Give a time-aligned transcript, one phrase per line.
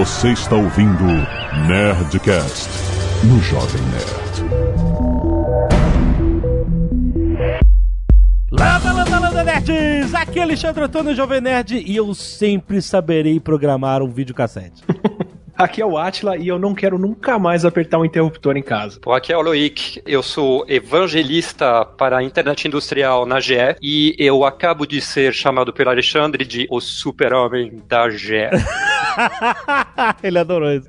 [0.00, 1.04] Você está ouvindo
[1.68, 2.70] Nerdcast
[3.22, 4.50] no Jovem Nerd.
[8.50, 10.14] Landa, landa, landa, nerds!
[10.14, 14.82] Aqui é Alexandre Antônio, Jovem Nerd, e eu sempre saberei programar um videocassete.
[15.54, 18.98] Aqui é o Atila e eu não quero nunca mais apertar um interruptor em casa.
[18.98, 24.16] Pô, aqui é o Loic, eu sou evangelista para a internet industrial na GE e
[24.18, 28.48] eu acabo de ser chamado pelo Alexandre de o super-homem da GE.
[30.22, 30.86] Ele adorou isso.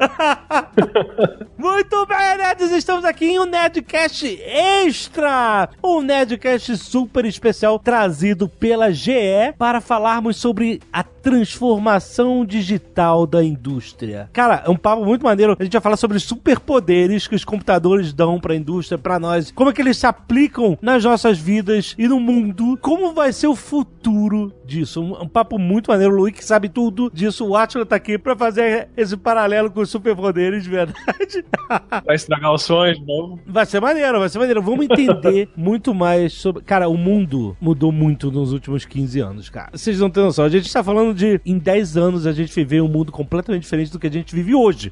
[1.61, 2.71] Muito bem, nerds!
[2.71, 5.69] Estamos aqui em um Nerdcast Extra!
[5.83, 14.27] Um Nerdcast super especial trazido pela GE para falarmos sobre a transformação digital da indústria.
[14.33, 15.55] Cara, é um papo muito maneiro.
[15.59, 19.51] A gente vai falar sobre superpoderes que os computadores dão para a indústria, para nós,
[19.51, 23.47] como é que eles se aplicam nas nossas vidas e no mundo, como vai ser
[23.47, 25.01] o futuro disso.
[25.01, 26.13] Um, um papo muito maneiro.
[26.13, 27.45] O Luiz que sabe tudo disso.
[27.45, 31.45] O Atila tá aqui para fazer esse paralelo com os superpoderes de verdade.
[32.05, 33.39] Vai estragar os sonhos de novo.
[33.45, 34.61] Vai ser maneiro, vai ser maneiro.
[34.61, 36.63] Vamos entender muito mais sobre.
[36.63, 39.69] Cara, o mundo mudou muito nos últimos 15 anos, cara.
[39.71, 40.45] Vocês não têm noção.
[40.45, 43.91] A gente tá falando de em 10 anos a gente viver um mundo completamente diferente
[43.91, 44.91] do que a gente vive hoje.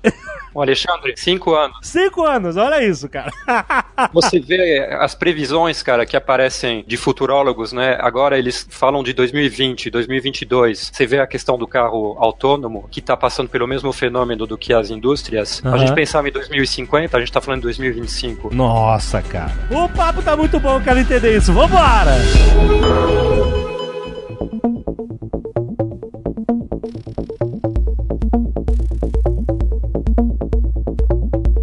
[0.54, 1.78] O Alexandre, cinco anos.
[1.84, 3.32] Cinco anos, olha isso, cara.
[4.14, 7.98] Você vê as previsões, cara, que aparecem de futurólogos, né?
[8.02, 10.92] Agora eles falam de 2020, 2022.
[10.92, 14.74] Você vê a questão do carro autônomo, que tá passando pelo mesmo fenômeno do que
[14.74, 15.62] as indústrias.
[15.64, 15.76] Aham.
[15.76, 18.54] A gente pensava em 2050, a gente tá falando em 2025.
[18.54, 19.54] Nossa, cara.
[19.70, 21.54] O papo tá muito bom, quero entender isso.
[21.54, 22.18] Vambora!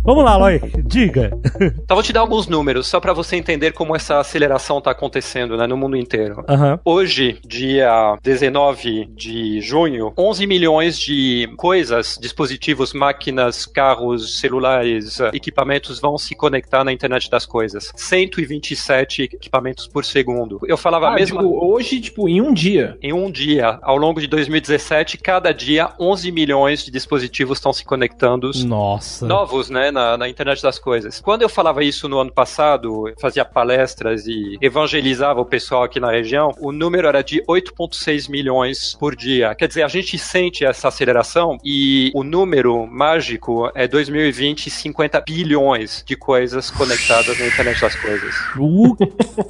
[0.07, 1.37] Vamos lá, Loy, diga.
[1.85, 5.57] Então vou te dar alguns números, só para você entender como essa aceleração tá acontecendo,
[5.57, 6.45] né, no mundo inteiro.
[6.49, 6.79] Aham.
[6.85, 16.17] Hoje, dia 19 de junho, 11 milhões de coisas, dispositivos, máquinas, carros, celulares, equipamentos vão
[16.17, 17.91] se conectar na internet das coisas.
[17.97, 20.61] 127 equipamentos por segundo.
[20.69, 22.97] Eu falava Ah, mesma digo, hoje, tipo, em um dia.
[23.03, 27.85] em um dia, ao longo de 2017, cada dia 11 milhões de dispositivos estão se
[27.85, 29.27] conectando Nossa.
[29.27, 31.21] novos, né, na, na internet das coisas.
[31.21, 36.11] Quando eu falava isso no ano passado, fazia palestras e evangelizava o pessoal aqui na
[36.11, 39.55] região, o número era de 8,6 milhões por dia.
[39.55, 46.05] Quer dizer, a gente sente essa aceleração e o número mágico é 2020, 50 bilhões
[46.07, 48.35] de coisas conectadas na internet das coisas.
[48.59, 48.95] O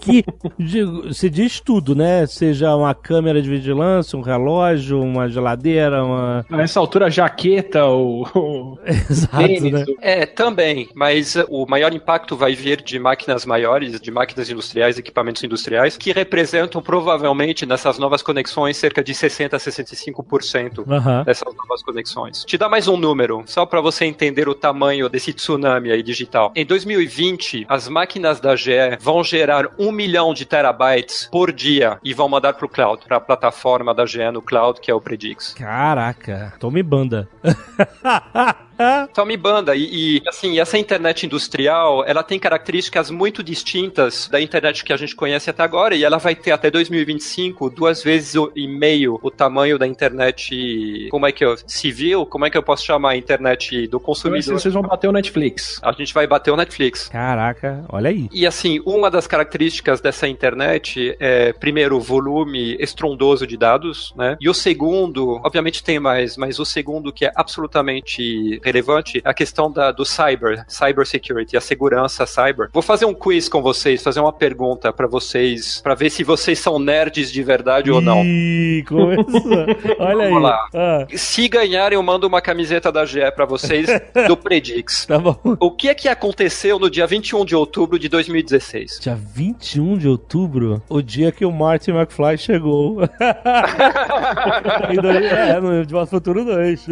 [0.01, 0.25] que.
[0.59, 2.25] digo, Você diz tudo, né?
[2.27, 6.47] Seja uma câmera de vigilância, um relógio, uma geladeira, uma.
[6.49, 8.79] Nessa altura, jaqueta ou.
[8.87, 9.85] Exato, tênis, né?
[10.01, 14.99] É, também, mas uh, o maior impacto vai vir de máquinas maiores, de máquinas industriais,
[14.99, 21.25] equipamentos industriais, que representam provavelmente nessas novas conexões cerca de 60 a 65% Aham.
[21.25, 22.45] dessas novas conexões.
[22.45, 26.53] Te dá mais um número, só para você entender o tamanho desse tsunami aí digital.
[26.55, 32.13] Em 2020, as máquinas da GE vão gerar um milhão de terabytes por dia e
[32.13, 35.55] vão mandar pro cloud, para a plataforma da GE no cloud, que é o Predix.
[35.55, 37.27] Caraca, tome banda.
[39.11, 44.41] Então me banda e, e, assim essa internet industrial ela tem características muito distintas da
[44.41, 48.35] internet que a gente conhece até agora e ela vai ter até 2025 duas vezes
[48.55, 52.63] e meio o tamanho da internet como é que eu civil como é que eu
[52.63, 55.81] posso chamar a internet do consumidor Vocês vão bater o Netflix.
[55.83, 58.29] a gente vai bater o Netflix Caraca, olha aí.
[58.33, 64.37] e assim, uma das características dessa internet é, primeiro, o volume estrondoso de dados, né?
[64.41, 69.35] E o segundo, obviamente tem mais, mas o segundo que é absolutamente relevante é a
[69.35, 72.69] questão da, do cyber, cyber security, a segurança cyber.
[72.73, 76.59] Vou fazer um quiz com vocês, fazer uma pergunta pra vocês, pra ver se vocês
[76.59, 78.23] são nerds de verdade ou não.
[78.25, 79.67] Ih, começou.
[79.99, 80.57] Olha aí.
[80.75, 83.87] Ah, Se ganharem, eu mando uma camiseta da GE pra vocês
[84.27, 85.05] do Predix.
[85.07, 85.37] tá bom.
[85.61, 88.99] O que é que aconteceu no dia 21 de outubro de 2016?
[89.01, 93.01] Dia 21 de outubro, o dia que o Martin McFly chegou.
[94.91, 96.87] Em dois- é, no Futuro 2.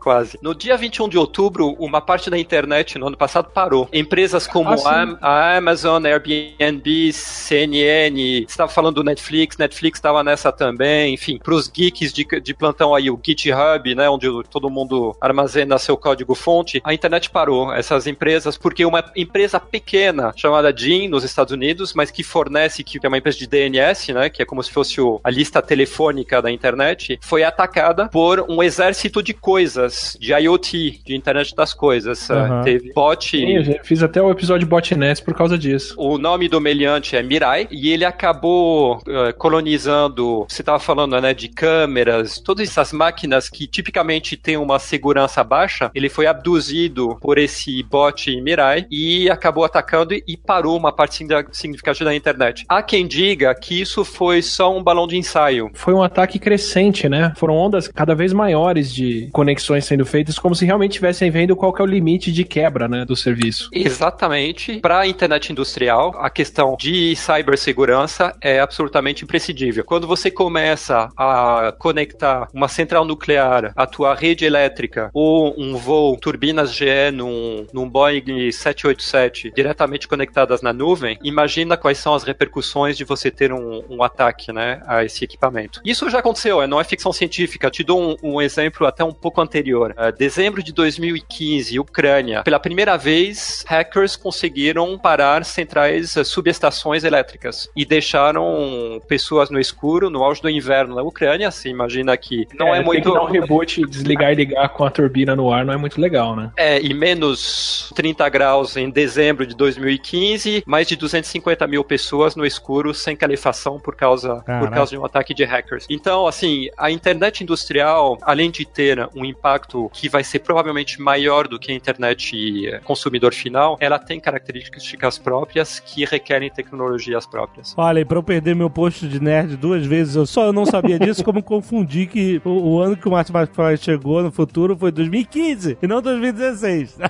[0.00, 0.38] Quase.
[0.42, 3.88] No dia 21 de outubro, uma parte da internet no ano passado parou.
[3.92, 11.14] Empresas como Ah, a Amazon, Airbnb, CNN, estava falando do Netflix, Netflix estava nessa também,
[11.14, 15.78] enfim, para os geeks de, de plantão aí, o GitHub, né, onde todo mundo armazena
[15.78, 17.72] seu código-fonte, a internet parou.
[17.72, 22.98] Essas empresas, porque uma empresa pequena chamada Jim nos Estados Unidos, mas que fornece, que
[23.02, 26.40] é uma empresa de DNS, né, que é como se fosse o- a lista telefônica
[26.42, 32.07] da internet, foi atacada por um exército de coisas, de IoT, de internet das coisas.
[32.30, 32.60] Aham.
[32.60, 33.30] Uh, Teve bot.
[33.30, 35.94] Sim, eu já fiz até o episódio botnet por causa disso.
[35.98, 40.46] O nome do meliante é Mirai e ele acabou uh, colonizando.
[40.48, 45.90] Você estava falando, né, de câmeras, todas essas máquinas que tipicamente têm uma segurança baixa.
[45.94, 52.04] Ele foi abduzido por esse bot Mirai e acabou atacando e parou uma parte significativa
[52.10, 52.64] da internet.
[52.68, 55.70] Há quem diga que isso foi só um balão de ensaio.
[55.74, 57.32] Foi um ataque crescente, né?
[57.36, 61.72] Foram ondas cada vez maiores de conexões sendo feitas, como se realmente estivessem vendo qual
[61.72, 63.68] que é o limite de quebra, né, do serviço.
[63.72, 64.78] Exatamente.
[64.80, 69.84] Para a internet industrial, a questão de cibersegurança é absolutamente imprescindível.
[69.84, 76.16] Quando você começa a conectar uma central nuclear, a tua rede elétrica ou um voo
[76.16, 82.96] turbinas GE num, num Boeing 787 diretamente conectadas na nuvem, imagina quais são as repercussões
[82.96, 85.80] de você ter um, um ataque, né, a esse equipamento.
[85.84, 87.70] Isso já aconteceu, é, não é ficção científica.
[87.70, 89.94] Te dou um, um exemplo até um pouco anterior.
[89.96, 92.42] É, dezembro de 2015, Ucrânia.
[92.42, 100.10] Pela primeira vez, hackers conseguiram parar centrais, eh, subestações elétricas e deixaram pessoas no escuro
[100.10, 101.50] no auge do inverno na Ucrânia.
[101.50, 103.02] Se imagina que não é, é muito.
[103.02, 105.76] Tem que dar um reboot, desligar e ligar com a turbina no ar não é
[105.76, 106.50] muito legal, né?
[106.56, 112.44] É, e menos 30 graus em dezembro de 2015, mais de 250 mil pessoas no
[112.44, 115.86] escuro sem calefação por causa, por causa de um ataque de hackers.
[115.88, 121.48] Então, assim, a internet industrial, além de ter um impacto que vai ser provavelmente maior
[121.48, 127.74] do que internet consumidor final, ela tem características próprias que requerem tecnologias próprias.
[127.76, 130.66] Olha, e pra eu perder meu posto de nerd duas vezes, eu só eu não
[130.66, 134.76] sabia disso, como confundi que o, o ano que o Martin McFly chegou no futuro
[134.76, 136.98] foi 2015 e não 2016.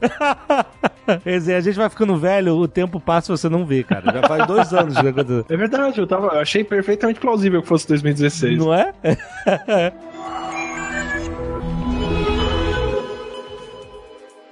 [1.25, 4.13] Quer dizer, a gente vai ficando velho, o tempo passa e você não vê, cara.
[4.13, 5.47] Já faz dois anos que aconteceu.
[5.49, 8.59] É verdade, eu tava, eu achei perfeitamente plausível que fosse 2016.
[8.59, 8.93] Não é?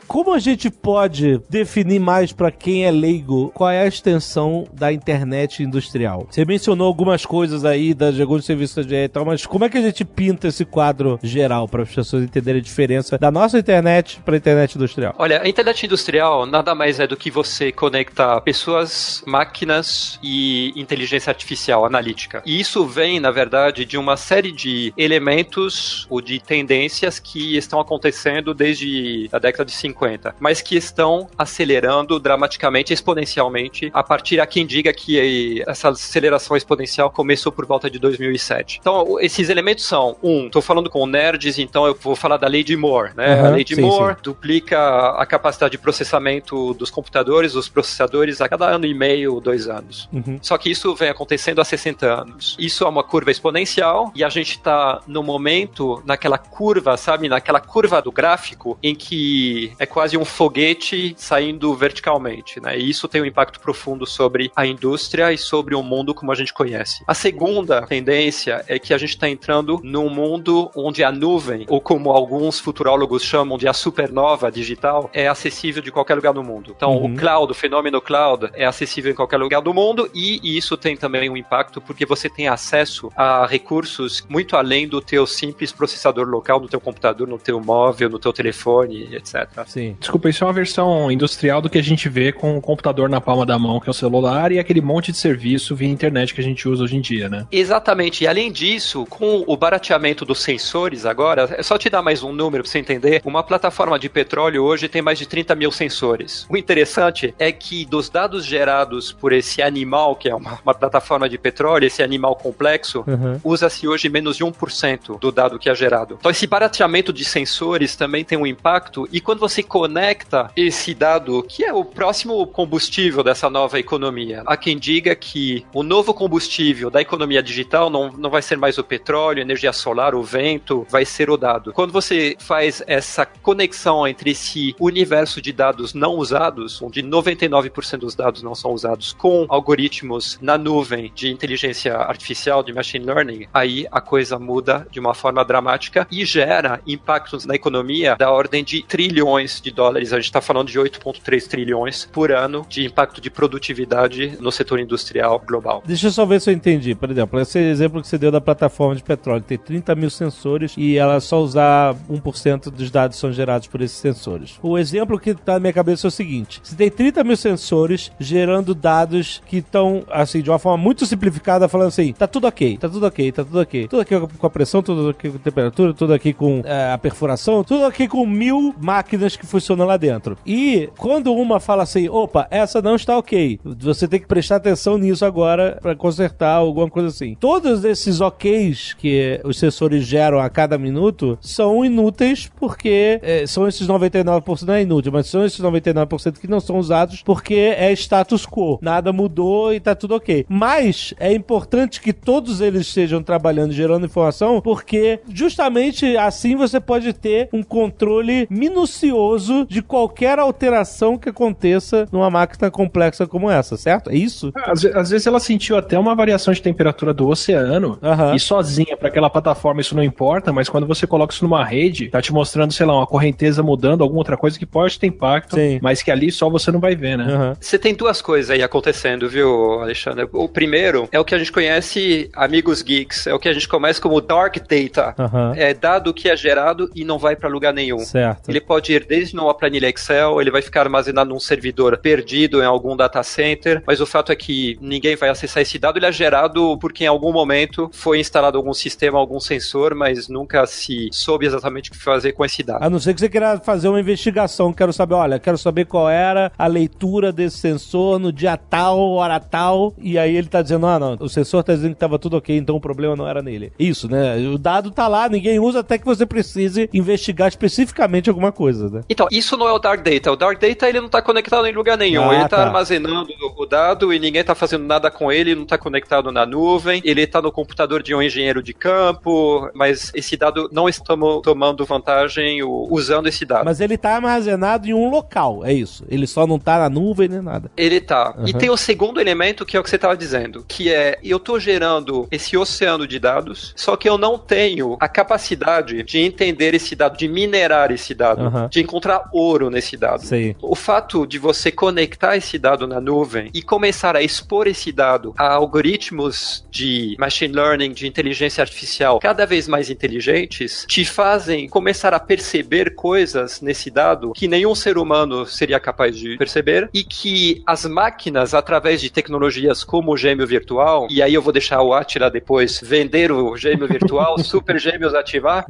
[0.06, 4.92] Como a gente pode definir mais para quem é leigo qual é a extensão da
[4.92, 6.28] internet industrial?
[6.30, 9.76] Você mencionou algumas coisas aí da alguns serviços de e tal, mas como é que
[9.76, 14.20] a gente pinta esse quadro geral para as pessoas entenderem a diferença da nossa internet
[14.24, 15.14] para a internet industrial?
[15.18, 21.30] Olha, a internet industrial nada mais é do que você conectar pessoas, máquinas e inteligência
[21.30, 22.42] artificial analítica.
[22.46, 27.80] E isso vem, na verdade, de uma série de elementos ou de tendências que estão
[27.80, 34.40] acontecendo desde a década de 50 50, mas que estão acelerando dramaticamente, exponencialmente, a partir
[34.40, 38.78] a quem diga que essa aceleração exponencial começou por volta de 2007.
[38.80, 42.62] Então, esses elementos são, um, estou falando com nerds, então eu vou falar da lei
[42.62, 43.40] de Moore, né?
[43.40, 44.20] Uhum, a lei de sim, Moore sim.
[44.22, 49.68] duplica a capacidade de processamento dos computadores, dos processadores, a cada ano e meio, dois
[49.68, 50.08] anos.
[50.12, 50.38] Uhum.
[50.42, 52.56] Só que isso vem acontecendo há 60 anos.
[52.58, 57.28] Isso é uma curva exponencial e a gente está no momento, naquela curva, sabe?
[57.28, 62.78] Naquela curva do gráfico em que é quase um foguete saindo verticalmente, né?
[62.78, 66.34] E isso tem um impacto profundo sobre a indústria e sobre o mundo como a
[66.34, 67.02] gente conhece.
[67.06, 71.80] A segunda tendência é que a gente está entrando num mundo onde a nuvem, ou
[71.80, 76.72] como alguns futurólogos chamam de a supernova digital, é acessível de qualquer lugar do mundo.
[76.76, 77.14] Então, uhum.
[77.14, 80.96] o cloud, o fenômeno cloud, é acessível em qualquer lugar do mundo e isso tem
[80.96, 86.26] também um impacto porque você tem acesso a recursos muito além do teu simples processador
[86.26, 89.48] local no teu computador, no teu móvel, no teu telefone, etc.
[89.76, 89.94] Sim.
[90.00, 93.20] Desculpa, isso é uma versão industrial do que a gente vê com o computador na
[93.20, 96.40] palma da mão, que é o celular, e aquele monte de serviço via internet que
[96.40, 97.46] a gente usa hoje em dia, né?
[97.52, 98.24] Exatamente.
[98.24, 102.32] E além disso, com o barateamento dos sensores agora, é só te dar mais um
[102.32, 103.20] número pra você entender.
[103.22, 106.46] Uma plataforma de petróleo hoje tem mais de 30 mil sensores.
[106.48, 111.28] O interessante é que dos dados gerados por esse animal, que é uma, uma plataforma
[111.28, 113.38] de petróleo, esse animal complexo, uhum.
[113.44, 116.16] usa-se hoje menos de 1% do dado que é gerado.
[116.18, 121.42] Então esse barateamento de sensores também tem um impacto, e quando você conecta esse dado,
[121.42, 124.42] que é o próximo combustível dessa nova economia.
[124.46, 128.78] Há quem diga que o novo combustível da economia digital não, não vai ser mais
[128.78, 131.72] o petróleo, energia solar, o vento, vai ser o dado.
[131.72, 138.14] Quando você faz essa conexão entre esse universo de dados não usados, onde 99% dos
[138.14, 143.86] dados não são usados, com algoritmos na nuvem de inteligência artificial, de machine learning, aí
[143.90, 148.82] a coisa muda de uma forma dramática e gera impactos na economia da ordem de
[148.82, 153.30] trilhões de dólares, a gente está falando de 8,3 trilhões por ano de impacto de
[153.30, 155.82] produtividade no setor industrial global.
[155.86, 156.94] Deixa eu só ver se eu entendi.
[156.94, 160.74] Por exemplo, esse exemplo que você deu da plataforma de petróleo, tem 30 mil sensores
[160.76, 164.58] e ela só usar 1% dos dados são gerados por esses sensores.
[164.62, 168.10] O exemplo que está na minha cabeça é o seguinte: você tem 30 mil sensores
[168.18, 172.78] gerando dados que estão, assim, de uma forma muito simplificada, falando assim: tá tudo ok,
[172.78, 173.88] tá tudo ok, tá tudo ok.
[173.88, 176.98] Tudo aqui com a pressão, tudo aqui com a temperatura, tudo aqui com é, a
[176.98, 180.36] perfuração, tudo aqui com mil máquinas que que funcionam lá dentro.
[180.44, 184.98] E quando uma fala assim, opa, essa não está ok, você tem que prestar atenção
[184.98, 187.36] nisso agora para consertar alguma coisa assim.
[187.38, 193.66] Todos esses OKs que os sensores geram a cada minuto são inúteis porque é, são
[193.66, 197.92] esses 99%, não é inútil, mas são esses 99% que não são usados porque é
[197.92, 198.78] status quo.
[198.82, 200.44] Nada mudou e tá tudo ok.
[200.48, 207.12] Mas é importante que todos eles estejam trabalhando, gerando informação, porque justamente assim você pode
[207.12, 209.25] ter um controle minucioso
[209.68, 214.10] de qualquer alteração que aconteça numa máquina complexa como essa, certo?
[214.10, 214.52] É isso?
[214.56, 218.34] Às, às vezes ela sentiu até uma variação de temperatura do oceano Aham.
[218.34, 222.08] e sozinha para aquela plataforma isso não importa, mas quando você coloca isso numa rede,
[222.08, 225.56] tá te mostrando, sei lá, uma correnteza mudando, alguma outra coisa que pode ter impacto,
[225.56, 225.78] Sim.
[225.82, 227.24] mas que ali só você não vai ver, né?
[227.24, 227.56] Aham.
[227.60, 230.28] Você tem duas coisas aí acontecendo, viu, Alexandre?
[230.32, 233.68] O primeiro é o que a gente conhece, amigos geeks, é o que a gente
[233.68, 235.14] conhece como dark data.
[235.18, 235.52] Aham.
[235.56, 237.98] É dado que é gerado e não vai para lugar nenhum.
[237.98, 238.50] Certo.
[238.50, 242.66] Ele pode ir desde numa planilha Excel, ele vai ficar armazenado num servidor perdido em
[242.66, 246.12] algum data center, mas o fato é que ninguém vai acessar esse dado, ele é
[246.12, 251.46] gerado porque em algum momento foi instalado algum sistema, algum sensor, mas nunca se soube
[251.46, 252.84] exatamente o que fazer com esse dado.
[252.84, 256.10] A não ser que você queira fazer uma investigação, quero saber, olha, quero saber qual
[256.10, 260.86] era a leitura desse sensor no dia tal, hora tal, e aí ele tá dizendo,
[260.86, 263.40] ah, não, o sensor tá dizendo que tava tudo ok, então o problema não era
[263.40, 263.72] nele.
[263.78, 264.36] Isso, né?
[264.46, 269.00] O dado tá lá, ninguém usa até que você precise investigar especificamente alguma coisa, né?
[269.08, 270.32] Então, isso não é o Dark Data.
[270.32, 272.28] O Dark Data ele não está conectado em lugar nenhum.
[272.30, 272.64] Ah, ele está tá.
[272.66, 277.00] armazenando o dado e ninguém está fazendo nada com ele, não está conectado na nuvem.
[277.04, 281.84] Ele está no computador de um engenheiro de campo, mas esse dado não estamos tomando
[281.84, 283.64] vantagem usando esse dado.
[283.64, 286.04] Mas ele tá armazenado em um local, é isso.
[286.08, 287.70] Ele só não tá na nuvem nem nada.
[287.76, 288.34] Ele tá.
[288.44, 288.58] E Uhum.
[288.58, 291.58] tem o segundo elemento que é o que você estava dizendo, que é eu tô
[291.58, 296.94] gerando esse oceano de dados, só que eu não tenho a capacidade de entender esse
[296.96, 298.68] dado, de minerar esse dado, Uhum.
[298.68, 298.95] de encontrar
[299.32, 300.24] ouro nesse dado.
[300.24, 300.56] Sei.
[300.60, 305.34] O fato de você conectar esse dado na nuvem e começar a expor esse dado
[305.36, 312.14] a algoritmos de machine learning, de inteligência artificial cada vez mais inteligentes, te fazem começar
[312.14, 317.62] a perceber coisas nesse dado que nenhum ser humano seria capaz de perceber e que
[317.66, 321.92] as máquinas, através de tecnologias como o gêmeo virtual, e aí eu vou deixar o
[321.92, 325.66] Atila depois vender o gêmeo virtual, super gêmeos ativar,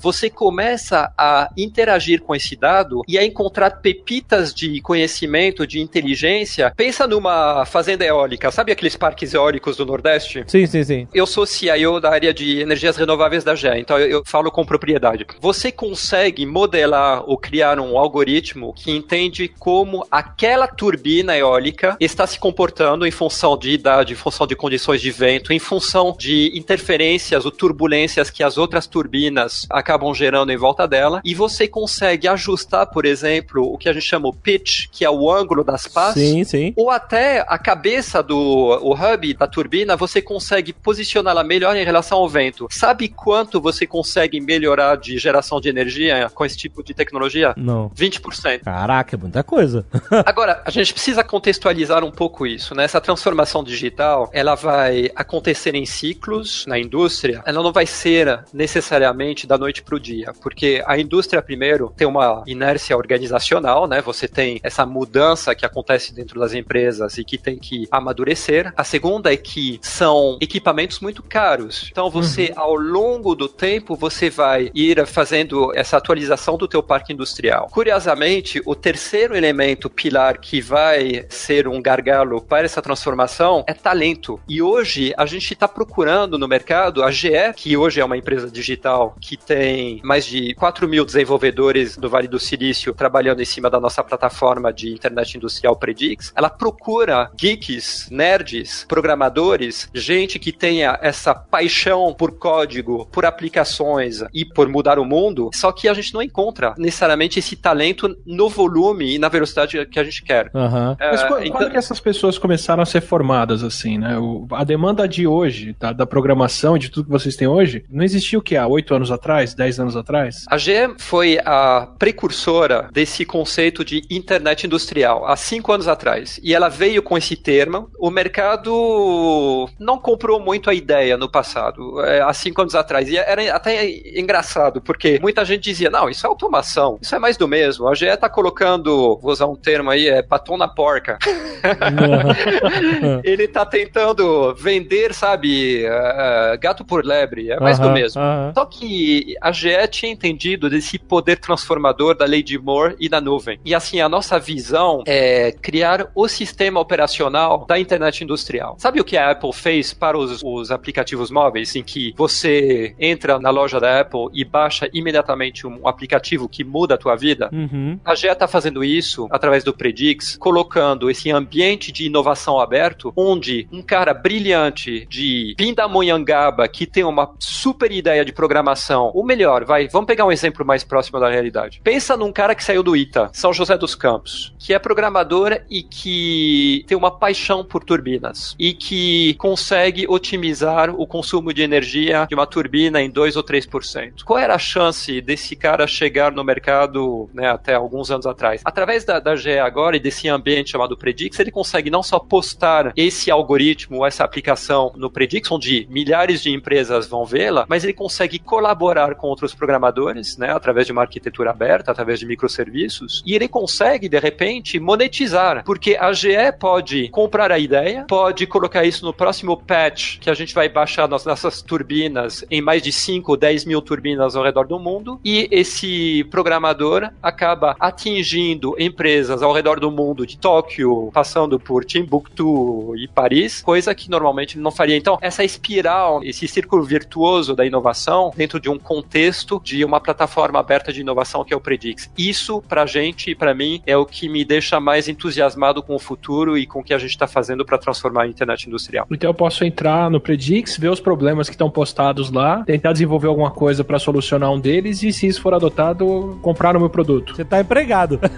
[0.00, 6.72] você começa a interagir com esse dado e a encontrar pepitas de conhecimento, de inteligência.
[6.76, 10.44] Pensa numa fazenda eólica, sabe aqueles parques eólicos do Nordeste?
[10.46, 11.08] Sim, sim, sim.
[11.12, 14.64] Eu sou CIO da área de energias renováveis da GE, então eu, eu falo com
[14.64, 15.26] propriedade.
[15.40, 22.38] Você consegue modelar ou criar um algoritmo que entende como aquela turbina eólica está se
[22.38, 27.44] comportando em função de idade, em função de condições de vento, em função de interferências
[27.44, 32.86] ou turbulências que as outras turbinas acabam gerando em volta dela, e você consegue ajustar,
[32.86, 36.14] por exemplo, o que a gente chama o pitch, que é o ângulo das pás,
[36.14, 36.72] Sim, sim.
[36.76, 42.18] ou até a cabeça do o hub da turbina, você consegue posicioná-la melhor em relação
[42.18, 42.66] ao vento.
[42.70, 47.54] Sabe quanto você consegue melhorar de geração de energia com esse tipo de tecnologia?
[47.56, 47.90] Não.
[47.90, 48.60] 20%.
[48.64, 49.86] Caraca, é muita coisa.
[50.26, 52.84] Agora, a gente precisa contextualizar um pouco isso, né?
[52.84, 59.46] Essa transformação digital, ela vai acontecer em ciclos na indústria, ela não vai ser necessariamente
[59.46, 64.00] da noite para o dia, porque a indústria, primeiro, tem uma inércia organizacional, né?
[64.00, 68.72] Você tem essa mudança que acontece dentro das empresas e que tem que amadurecer.
[68.76, 71.88] A segunda é que são equipamentos muito caros.
[71.90, 77.12] Então, você, ao longo do tempo, você vai ir fazendo essa atualização do teu parque
[77.12, 77.68] industrial.
[77.70, 84.40] Curiosamente, o terceiro elemento pilar que vai ser um gargalo para essa transformação é talento.
[84.48, 88.50] E hoje a gente está procurando no mercado a GE, que hoje é uma empresa
[88.50, 93.68] digital que tem mais de 4 mil desenvolvedores do Vale do Silício trabalhando em cima
[93.70, 96.32] da nossa plataforma de internet industrial Predix.
[96.36, 104.44] Ela procura geeks, nerds, programadores, gente que tenha essa paixão por código, por aplicações e
[104.44, 105.50] por mudar o mundo.
[105.54, 109.98] Só que a gente não encontra necessariamente esse talento no volume e na velocidade que
[109.98, 110.50] a gente quer.
[110.54, 110.96] Aham.
[111.00, 114.18] Mas quando, então- quando que essas pessoas começaram a ser formadas assim, né?
[114.18, 118.04] O- a demanda de hoje, tá, da programação, de tudo que vocês têm hoje, não
[118.04, 120.44] existia o que há oito anos atrás, dez anos atrás?
[120.48, 126.40] A GE foi a precursora desse conceito de internet industrial há cinco anos atrás.
[126.42, 127.88] E ela veio com esse termo.
[127.96, 133.08] O mercado não comprou muito a ideia no passado, é, há cinco anos atrás.
[133.08, 137.36] E era até engraçado, porque muita gente dizia: não, isso é automação, isso é mais
[137.36, 137.86] do mesmo.
[137.86, 141.20] A GE está colocando, vou usar um termo aí, é batom na porca.
[143.22, 148.20] Ele tá tentando vender, sabe, eh, gato por lebre, é mais do Aham, mesmo.
[148.20, 148.52] aham.
[148.56, 153.08] Só que a GE tinha entendido desse poder transformador conservador da lei de Moore e
[153.08, 153.58] da nuvem.
[153.64, 158.76] E assim, a nossa visão é criar o sistema operacional da internet industrial.
[158.78, 163.38] Sabe o que a Apple fez para os, os aplicativos móveis, em que você entra
[163.38, 167.50] na loja da Apple e baixa imediatamente um aplicativo que muda a tua vida?
[167.52, 167.98] Uhum.
[168.04, 173.68] A GE está fazendo isso através do Predix, colocando esse ambiente de inovação aberto, onde
[173.70, 179.88] um cara brilhante de Pindamonhangaba, que tem uma super ideia de programação, ou melhor, vai,
[179.88, 181.81] vamos pegar um exemplo mais próximo da realidade.
[181.82, 185.82] Pensa num cara que saiu do ITA, São José dos Campos, que é programador e
[185.82, 192.34] que tem uma paixão por turbinas e que consegue otimizar o consumo de energia de
[192.36, 194.22] uma turbina em 2 ou 3%.
[194.24, 198.62] Qual era a chance desse cara chegar no mercado né, até alguns anos atrás?
[198.64, 202.92] Através da, da GE agora e desse ambiente chamado Predix, ele consegue não só postar
[202.96, 208.38] esse algoritmo, essa aplicação no Predix, onde milhares de empresas vão vê-la, mas ele consegue
[208.38, 213.48] colaborar com outros programadores, né, através de uma arquitetura aberta, através de microserviços, e ele
[213.48, 219.12] consegue, de repente, monetizar, porque a GE pode comprar a ideia, pode colocar isso no
[219.12, 223.36] próximo patch que a gente vai baixar nas nossas turbinas em mais de 5 ou
[223.36, 229.80] 10 mil turbinas ao redor do mundo, e esse programador acaba atingindo empresas ao redor
[229.80, 234.96] do mundo, de Tóquio, passando por Timbuktu e Paris, coisa que normalmente não faria.
[234.96, 240.58] Então, essa espiral, esse círculo virtuoso da inovação dentro de um contexto de uma plataforma
[240.58, 242.10] aberta de inovação que é o Predix.
[242.16, 245.98] Isso, pra gente e pra mim, é o que me deixa mais entusiasmado com o
[245.98, 249.06] futuro e com o que a gente está fazendo para transformar a internet industrial.
[249.10, 253.28] Então eu posso entrar no Predix, ver os problemas que estão postados lá, tentar desenvolver
[253.28, 257.34] alguma coisa para solucionar um deles e se isso for adotado, comprar o meu produto.
[257.34, 258.20] Você tá empregado.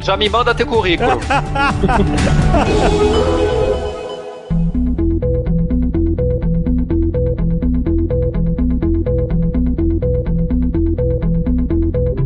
[0.00, 1.18] Já me manda teu currículo.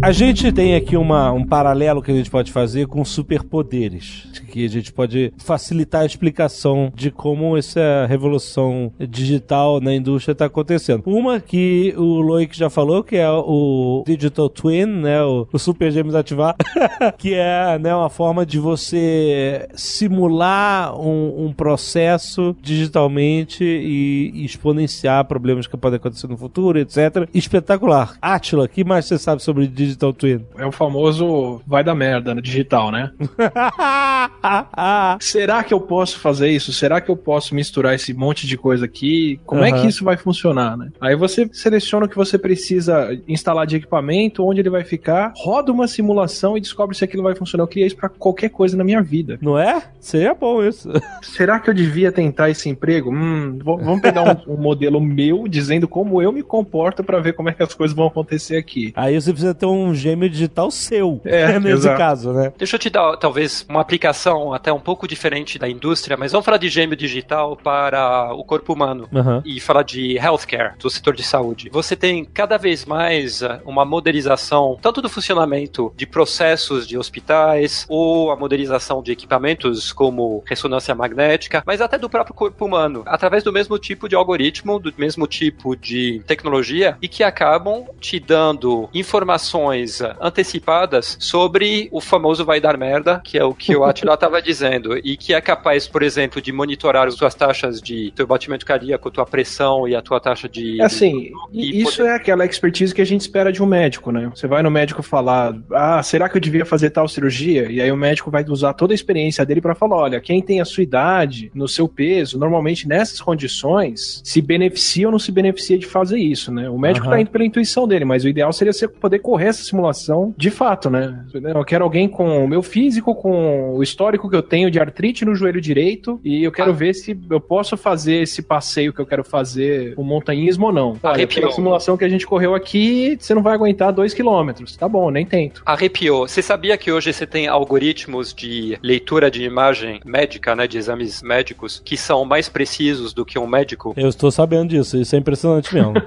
[0.02, 4.26] A gente tem aqui uma, um paralelo que a gente pode fazer com superpoderes.
[4.52, 10.44] Que a gente pode facilitar a explicação de como essa revolução digital na indústria está
[10.44, 11.02] acontecendo.
[11.06, 15.22] Uma que o Loic já falou, que é o Digital Twin, né?
[15.22, 16.54] O, o Super Gêmeos ativar,
[17.16, 25.24] que é né, uma forma de você simular um, um processo digitalmente e, e exponenciar
[25.24, 27.26] problemas que podem acontecer no futuro, etc.
[27.32, 28.18] Espetacular.
[28.20, 30.44] Atila, o que mais você sabe sobre Digital Twin?
[30.58, 33.10] É o famoso vai dar merda no digital, né?
[35.20, 36.72] Será que eu posso fazer isso?
[36.72, 39.40] Será que eu posso misturar esse monte de coisa aqui?
[39.46, 39.82] Como é Aham.
[39.82, 40.90] que isso vai funcionar, né?
[41.00, 45.72] Aí você seleciona o que você precisa instalar de equipamento, onde ele vai ficar, roda
[45.72, 47.64] uma simulação e descobre se aquilo vai funcionar.
[47.64, 49.38] Eu queria isso pra qualquer coisa na minha vida.
[49.40, 49.82] Não é?
[50.00, 50.90] Seria bom isso.
[51.22, 53.12] Será que eu devia tentar esse emprego?
[53.12, 57.48] Hum, vamos pegar um, um modelo meu dizendo como eu me comporto pra ver como
[57.48, 58.92] é que as coisas vão acontecer aqui.
[58.96, 61.20] Aí você precisa ter um gêmeo digital seu.
[61.24, 61.98] É, nesse exato.
[61.98, 62.52] caso, né?
[62.56, 66.44] Deixa eu te dar, talvez, uma aplicação até um pouco diferente da indústria, mas vamos
[66.44, 69.08] falar de gêmeo digital para o corpo humano.
[69.14, 69.42] Aham.
[69.44, 71.68] E falar de healthcare, do setor de saúde.
[71.70, 77.86] Você tem cada vez mais eh, uma modelização, tanto do funcionamento de processos de hospitais,
[77.88, 83.42] ou a modelização de equipamentos como ressonância magnética, mas até do próprio corpo humano, através
[83.42, 88.88] do mesmo tipo de algoritmo, do mesmo tipo de tecnologia, e que acabam te dando
[88.94, 94.14] informações eh, antecipadas sobre o famoso vai dar merda, que é o que o Attila
[94.22, 98.26] estava dizendo, e que é capaz, por exemplo, de monitorar as tuas taxas de teu
[98.26, 100.80] batimento cardíaco, tua pressão e a tua taxa de.
[100.80, 104.12] É assim, E e isso é aquela expertise que a gente espera de um médico,
[104.12, 104.30] né?
[104.34, 107.70] Você vai no médico falar, ah, será que eu devia fazer tal cirurgia?
[107.70, 110.60] E aí o médico vai usar toda a experiência dele pra falar, olha, quem tem
[110.60, 115.76] a sua idade, no seu peso, normalmente nessas condições, se beneficia ou não se beneficia
[115.76, 116.70] de fazer isso, né?
[116.70, 117.16] O médico Aham.
[117.16, 120.50] tá indo pela intuição dele, mas o ideal seria você poder correr essa simulação de
[120.50, 121.24] fato, né?
[121.34, 125.24] Eu quero alguém com o meu físico, com o histórico que eu tenho de artrite
[125.24, 129.06] no joelho direito, e eu quero ver se eu posso fazer esse passeio que eu
[129.06, 130.98] quero fazer, o montanhismo ou não.
[131.02, 131.42] Olha, Arrepiou.
[131.42, 134.76] pela simulação que a gente correu aqui, você não vai aguentar dois quilômetros.
[134.76, 135.62] Tá bom, nem tento.
[135.64, 136.26] Arrepiou.
[136.28, 141.22] Você sabia que hoje você tem algoritmos de leitura de imagem médica, né, de exames
[141.22, 143.94] médicos, que são mais precisos do que um médico?
[143.96, 145.94] Eu estou sabendo disso, isso é impressionante mesmo.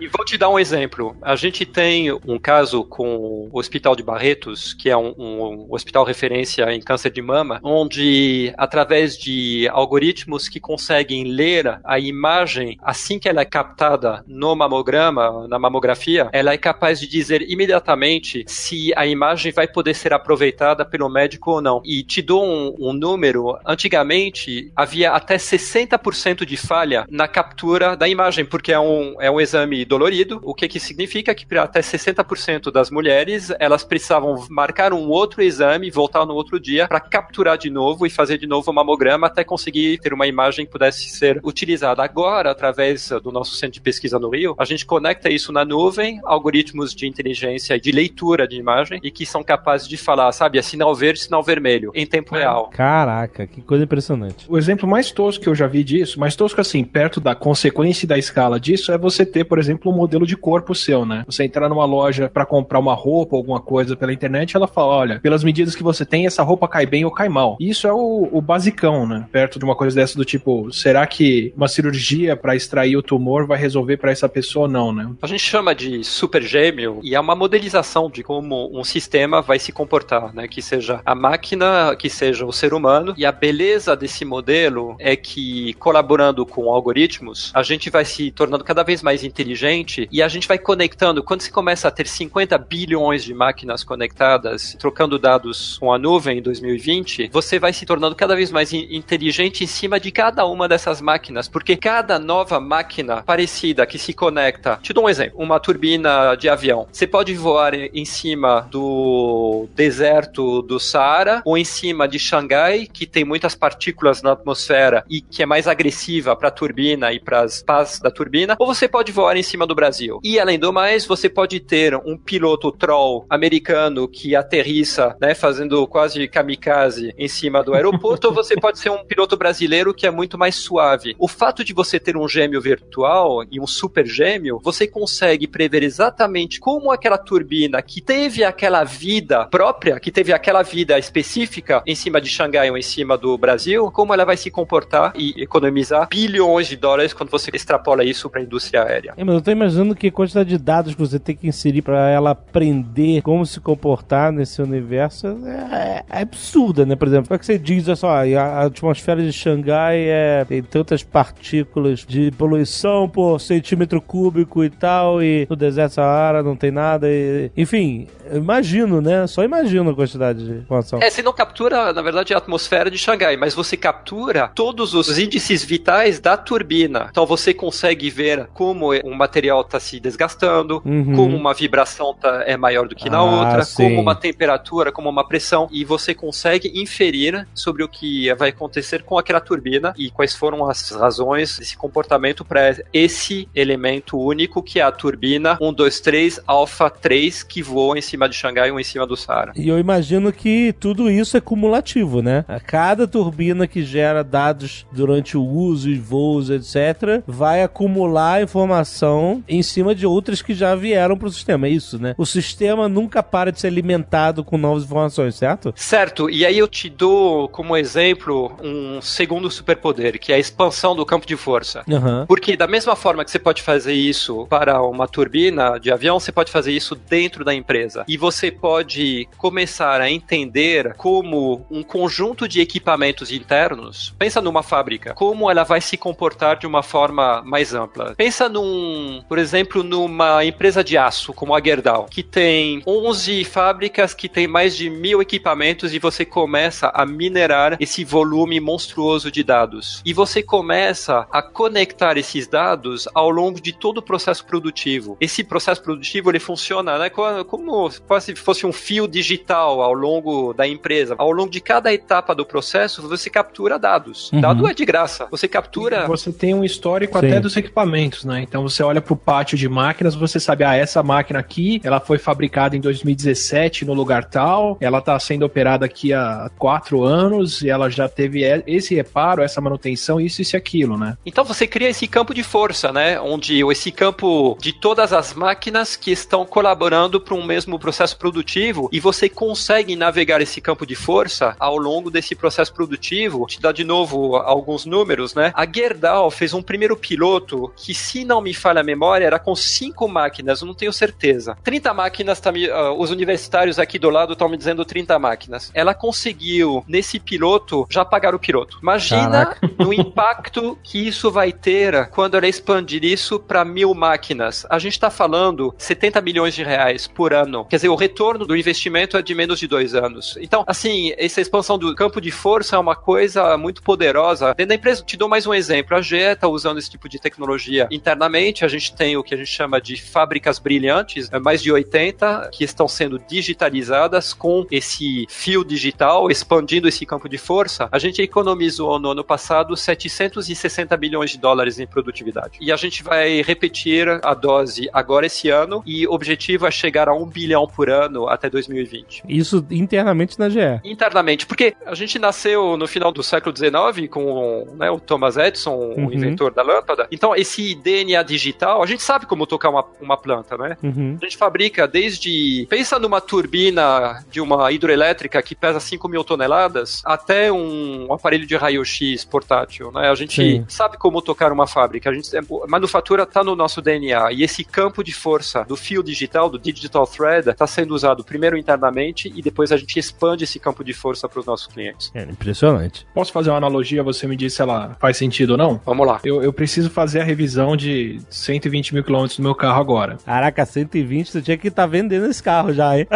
[0.00, 1.14] E vou te dar um exemplo.
[1.20, 6.04] A gente tem um caso com o Hospital de Barretos, que é um, um hospital
[6.04, 13.18] referência em câncer de mama, onde através de algoritmos que conseguem ler a imagem assim
[13.18, 18.92] que ela é captada no mamograma, na mamografia, ela é capaz de dizer imediatamente se
[18.96, 21.80] a imagem vai poder ser aproveitada pelo médico ou não.
[21.84, 23.56] E te dou um, um número.
[23.64, 29.40] Antigamente havia até 60% de falha na captura da imagem, porque é um, é um
[29.40, 30.40] exame dolorido.
[30.42, 35.42] O que que significa que para até 60% das mulheres elas precisavam marcar um outro
[35.42, 39.26] exame, voltar no outro dia para capturar de novo e fazer de novo o mamograma
[39.26, 42.02] até conseguir ter uma imagem que pudesse ser utilizada.
[42.02, 46.18] Agora, através do nosso centro de pesquisa no Rio, a gente conecta isso na nuvem,
[46.24, 50.58] algoritmos de inteligência e de leitura de imagem e que são capazes de falar, sabe,
[50.58, 52.70] é sinal verde, sinal vermelho, em tempo real.
[52.70, 54.46] Caraca, que coisa impressionante.
[54.48, 58.06] O exemplo mais tosco que eu já vi disso, mais tosco assim, perto da consequência
[58.06, 61.22] e da escala disso, é você ter, por exemplo, um modelo de corpo seu, né?
[61.26, 65.20] Você entrar numa loja para comprar uma roupa, alguma coisa pela internet, ela fala, olha,
[65.20, 67.56] pelas medidas que você tem, essa roupa cai bem ou cai mal.
[67.60, 69.26] Isso é o, o basicão, né?
[69.30, 73.46] Perto de uma coisa dessa do tipo, será que uma cirurgia para extrair o tumor
[73.46, 75.10] vai resolver para essa pessoa ou não, né?
[75.22, 79.58] A gente chama de super gêmeo e é uma modelização de como um sistema vai
[79.58, 80.46] se comportar, né?
[80.48, 83.14] Que seja a máquina, que seja o ser humano.
[83.16, 88.64] E a beleza desse modelo é que, colaborando com algoritmos, a gente vai se tornando
[88.64, 91.22] cada vez mais inteligente e a gente vai conectando.
[91.22, 96.38] Quando se começa a ter 50 bilhões de máquinas conectadas, trocando dados com a nuvem
[96.38, 96.89] em 2020,
[97.32, 101.48] você vai se tornando cada vez mais inteligente em cima de cada uma dessas máquinas,
[101.48, 104.78] porque cada nova máquina parecida que se conecta.
[104.82, 106.86] Te dou um exemplo: uma turbina de avião.
[106.92, 113.06] Você pode voar em cima do deserto do Saara ou em cima de Xangai, que
[113.06, 117.42] tem muitas partículas na atmosfera e que é mais agressiva para a turbina e para
[117.42, 120.20] as pás da turbina, ou você pode voar em cima do Brasil.
[120.22, 125.86] E além do mais, você pode ter um piloto troll americano que aterrissa, né, fazendo
[125.86, 126.79] quase kamikaze
[127.18, 130.54] em cima do aeroporto, ou você pode ser um piloto brasileiro que é muito mais
[130.54, 131.14] suave.
[131.18, 135.82] O fato de você ter um gêmeo virtual e um super gêmeo, você consegue prever
[135.82, 141.94] exatamente como aquela turbina que teve aquela vida própria, que teve aquela vida específica em
[141.94, 146.08] cima de Xangai ou em cima do Brasil, como ela vai se comportar e economizar
[146.08, 149.14] bilhões de dólares quando você extrapola isso para a indústria aérea.
[149.16, 152.08] É, mas eu tô imaginando que quantidade de dados que você tem que inserir para
[152.08, 156.24] ela aprender como se comportar nesse universo é, é
[156.70, 156.96] absurda, né?
[156.96, 160.62] Por exemplo, como é que você diz, olha só, a atmosfera de Xangai é, tem
[160.62, 166.70] tantas partículas de poluição por centímetro cúbico e tal, e no deserto Saara não tem
[166.70, 169.26] nada, e, enfim, imagino, né?
[169.26, 171.00] Só imagino a quantidade de informação.
[171.02, 175.18] É, você não captura, na verdade, a atmosfera de Xangai, mas você captura todos os
[175.18, 177.08] índices vitais da turbina.
[177.10, 181.16] Então você consegue ver como um material está se desgastando, uhum.
[181.16, 183.82] como uma vibração tá, é maior do que na ah, outra, sim.
[183.82, 189.02] como uma temperatura, como uma pressão, e você consegue inferir sobre o que vai acontecer
[189.02, 194.80] com aquela turbina e quais foram as razões desse comportamento para esse elemento único que
[194.80, 199.06] é a turbina 123 Alpha 3 que voa em cima de Xangai ou em cima
[199.06, 199.52] do Saara.
[199.56, 202.44] E eu imagino que tudo isso é cumulativo, né?
[202.48, 209.42] A cada turbina que gera dados durante o uso e voos, etc, vai acumular informação
[209.48, 212.14] em cima de outras que já vieram para o sistema, é isso, né?
[212.16, 215.72] O sistema nunca para de ser alimentado com novas informações, certo?
[215.76, 220.94] Certo, e aí eu te dou como exemplo um segundo superpoder, que é a expansão
[220.94, 221.82] do campo de força.
[221.86, 222.26] Uhum.
[222.26, 226.32] Porque da mesma forma que você pode fazer isso para uma turbina de avião, você
[226.32, 228.04] pode fazer isso dentro da empresa.
[228.08, 235.14] E você pode começar a entender como um conjunto de equipamentos internos, pensa numa fábrica,
[235.14, 238.14] como ela vai se comportar de uma forma mais ampla.
[238.16, 244.14] Pensa num, por exemplo, numa empresa de aço, como a Gerdau, que tem 11 fábricas
[244.14, 249.44] que tem mais de mil equipamentos e você começa a minerar esse volume monstruoso de
[249.44, 250.00] dados.
[250.06, 255.18] E você começa a conectar esses dados ao longo de todo o processo produtivo.
[255.20, 260.66] Esse processo produtivo ele funciona né, como se fosse um fio digital ao longo da
[260.66, 261.14] empresa.
[261.18, 264.32] Ao longo de cada etapa do processo, você captura dados.
[264.32, 264.40] Uhum.
[264.40, 265.28] Dado é de graça.
[265.30, 266.06] Você captura.
[266.06, 267.26] Você tem um histórico Sim.
[267.26, 268.40] até dos equipamentos, né?
[268.40, 272.00] Então você olha para o pátio de máquinas, você sabe, ah, essa máquina aqui, ela
[272.00, 277.62] foi fabricada em 2017 no lugar tal, ela está sendo operada aqui há quatro anos
[277.62, 281.16] e ela já teve esse reparo, essa manutenção, isso, isso e aquilo, né?
[281.24, 283.20] Então você cria esse campo de força, né?
[283.20, 288.88] Onde esse campo de todas as máquinas que estão colaborando para um mesmo processo produtivo
[288.92, 293.46] e você consegue navegar esse campo de força ao longo desse processo produtivo.
[293.46, 295.52] Te dá de novo alguns números, né?
[295.54, 299.54] A Gerdau fez um primeiro piloto que, se não me falha a memória, era com
[299.54, 301.56] cinco máquinas, não tenho certeza.
[301.62, 305.70] 30 máquinas, tá me, uh, os universitários aqui do lado estão me dizendo 30 máquinas.
[305.74, 308.80] Ela conseguiu, nesse piloto, já pagar o piloto.
[308.82, 309.70] Imagina Caraca.
[309.78, 314.66] no impacto que isso vai ter quando ela expandir isso para mil máquinas.
[314.68, 317.64] A gente está falando 70 milhões de reais por ano.
[317.64, 320.36] Quer dizer, o retorno do investimento é de menos de dois anos.
[320.40, 324.48] Então, assim, essa expansão do campo de força é uma coisa muito poderosa.
[324.48, 325.96] Dentro da empresa, te dou mais um exemplo.
[325.96, 328.64] A GE está usando esse tipo de tecnologia internamente.
[328.64, 332.50] A gente tem o que a gente chama de fábricas brilhantes, é mais de 80,
[332.52, 335.99] que estão sendo digitalizadas com esse fio digital,
[336.30, 337.88] expandindo esse campo de força.
[337.90, 342.58] A gente economizou no ano passado 760 milhões de dólares em produtividade.
[342.60, 347.08] E a gente vai repetir a dose agora esse ano e o objetivo é chegar
[347.08, 349.24] a um bilhão por ano até 2020.
[349.28, 350.80] Isso internamente na GE.
[350.84, 355.74] Internamente, porque a gente nasceu no final do século XIX com né, o Thomas Edison,
[355.74, 356.06] uhum.
[356.06, 357.06] o inventor da lâmpada.
[357.10, 360.76] Então, esse DNA digital, a gente sabe como tocar uma, uma planta, né?
[360.82, 361.16] Uhum.
[361.20, 362.66] A gente fabrica desde.
[362.68, 368.56] Pensa numa turbina de uma hidroelétrica que pesa 5 mil toneladas, até um aparelho de
[368.56, 370.08] raio-x portátil, né?
[370.08, 370.64] A gente Sim.
[370.68, 372.10] sabe como tocar uma fábrica.
[372.10, 374.32] A gente, a manufatura está no nosso DNA.
[374.32, 378.56] E esse campo de força do fio digital, do digital thread, está sendo usado primeiro
[378.56, 382.10] internamente e depois a gente expande esse campo de força para os nossos clientes.
[382.14, 383.06] É impressionante.
[383.14, 384.02] Posso fazer uma analogia?
[384.02, 385.80] Você me diz se ela faz sentido ou não?
[385.84, 386.20] Vamos lá.
[386.24, 390.18] Eu, eu preciso fazer a revisão de 120 mil quilômetros do meu carro agora.
[390.24, 393.06] Caraca, 120, tu tinha que estar tá vendendo esse carro já, hein?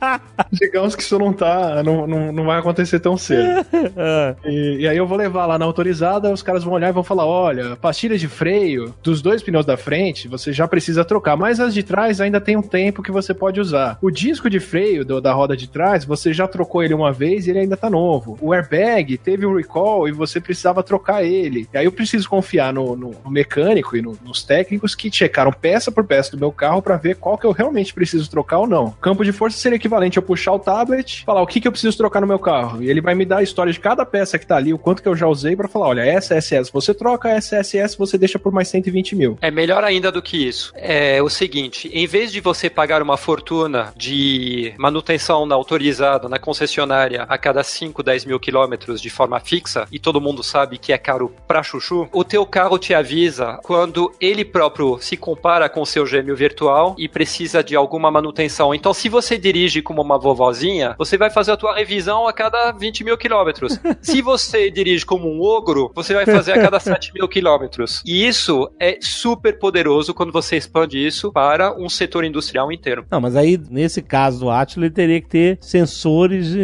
[0.52, 1.82] Digamos que isso não tá.
[1.82, 3.64] Não, não, não vai acontecer tão cedo.
[3.96, 4.34] É.
[4.46, 7.04] e, e, aí eu vou levar lá na autorizada, os caras vão olhar e vão
[7.04, 11.60] falar: olha, pastilha de freio dos dois pneus da frente, você já precisa trocar, mas
[11.60, 13.98] as de trás ainda tem um tempo que você pode usar.
[14.00, 17.46] O disco de freio do, da roda de trás, você já trocou ele uma vez
[17.46, 18.38] e ele ainda tá novo.
[18.40, 21.68] O airbag teve um recall e você precisava trocar ele.
[21.72, 25.52] E aí eu preciso confiar no, no, no mecânico e no, nos técnicos que checaram
[25.52, 28.66] peça por peça do meu carro para ver qual que eu realmente preciso trocar ou
[28.66, 28.90] não.
[29.00, 31.72] Campo de força seria equivalente a eu puxar o tablet, falar o que, que eu
[31.72, 32.82] preciso trocar no meu carro.
[32.82, 35.02] E ele vai me dar a história de cada peça que tá ali, o quanto
[35.02, 38.38] que eu já usei para falar, olha, essa SS você troca, essa SS você deixa
[38.38, 39.38] por mais 120 mil.
[39.40, 40.72] É melhor ainda do que isso.
[40.74, 46.38] É o seguinte, em vez de você pagar uma fortuna de manutenção na autorizada, na
[46.38, 50.92] concessionária, a cada 5, 10 mil quilômetros de forma fixa, e todo mundo sabe que
[50.92, 55.80] é caro pra chuchu, o teu carro te avisa quando ele próprio se compara com
[55.80, 58.74] o seu gêmeo virtual e precisa de alguma manutenção.
[58.74, 62.72] Então, se você dirige como uma vovozinha, você vai fazer a tua revisão a cada
[62.72, 63.78] 20 mil quilômetros.
[64.02, 68.02] se você dirige como um ogro, você vai fazer a cada 7 mil quilômetros.
[68.04, 73.06] E isso é super poderoso quando você expande isso para um setor industrial inteiro.
[73.10, 76.54] Não, mas aí, nesse caso do Atlas, ele teria que ter sensores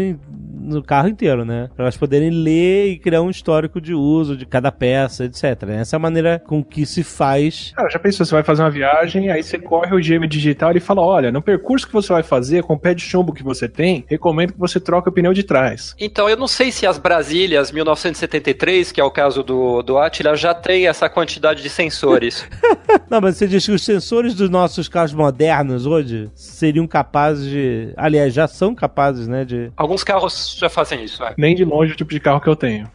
[0.75, 1.69] no carro inteiro, né?
[1.75, 5.45] Para elas poderem ler e criar um histórico de uso de cada peça, etc.
[5.71, 7.73] Essa é a maneira com que se faz.
[7.75, 10.81] Cara, já pensou, você vai fazer uma viagem, aí você corre o GM digital e
[10.81, 13.69] fala: olha, no percurso que você vai fazer, com o pé de chumbo que você
[13.69, 15.95] tem, recomendo que você troque o pneu de trás.
[15.99, 20.35] Então, eu não sei se as Brasílias 1973, que é o caso do, do Atila,
[20.37, 22.47] já tem essa quantidade de sensores.
[23.11, 27.93] não, mas você diz que os sensores dos nossos carros modernos hoje seriam capazes de.
[27.97, 29.45] Aliás, já são capazes, né?
[29.45, 29.71] De.
[29.77, 31.35] Alguns carros já fazem isso, é.
[31.37, 32.91] Nem de longe o tipo de carro que eu tenho.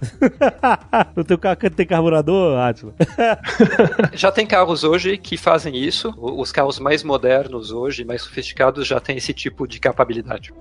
[1.15, 2.93] o teu carro tem carburador, Atila?
[4.13, 6.13] já tem carros hoje que fazem isso.
[6.17, 10.54] Os carros mais modernos hoje, mais sofisticados, já têm esse tipo de capacidade.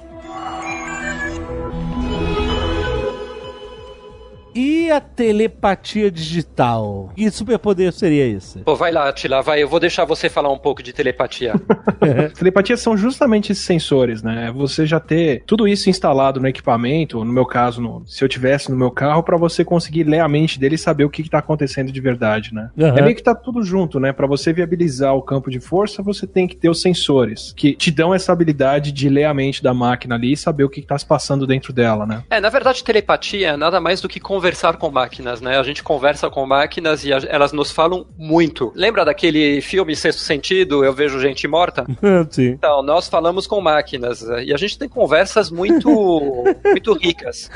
[4.55, 7.11] E a telepatia digital?
[7.17, 8.61] Que superpoder seria esse?
[8.61, 9.61] Pô, vai lá, Atila, vai.
[9.61, 11.55] Eu vou deixar você falar um pouco de telepatia.
[12.39, 14.53] telepatia são justamente esses sensores, né?
[14.55, 18.71] Você já ter tudo isso instalado no equipamento, no meu caso, no, se eu tivesse
[18.71, 21.39] no meu carro, para você conseguir ler a mente dele e saber o que, está
[21.39, 22.71] acontecendo de verdade, né?
[22.77, 22.97] Uhum.
[22.97, 24.13] É meio que tá tudo junto, né?
[24.13, 27.91] Para você viabilizar o campo de força, você tem que ter os sensores que te
[27.91, 30.97] dão essa habilidade de ler a mente da máquina ali e saber o que, está
[30.97, 32.23] se passando dentro dela, né?
[32.31, 35.59] É, na verdade, telepatia é nada mais do que conversar conversar com máquinas, né?
[35.59, 38.71] A gente conversa com máquinas e a, elas nos falam muito.
[38.77, 41.87] Lembra daquele filme Sexto Sentido, Eu Vejo Gente Morta?
[42.29, 42.49] Sim.
[42.49, 45.89] Então, nós falamos com máquinas e a gente tem conversas muito,
[46.63, 47.51] muito ricas.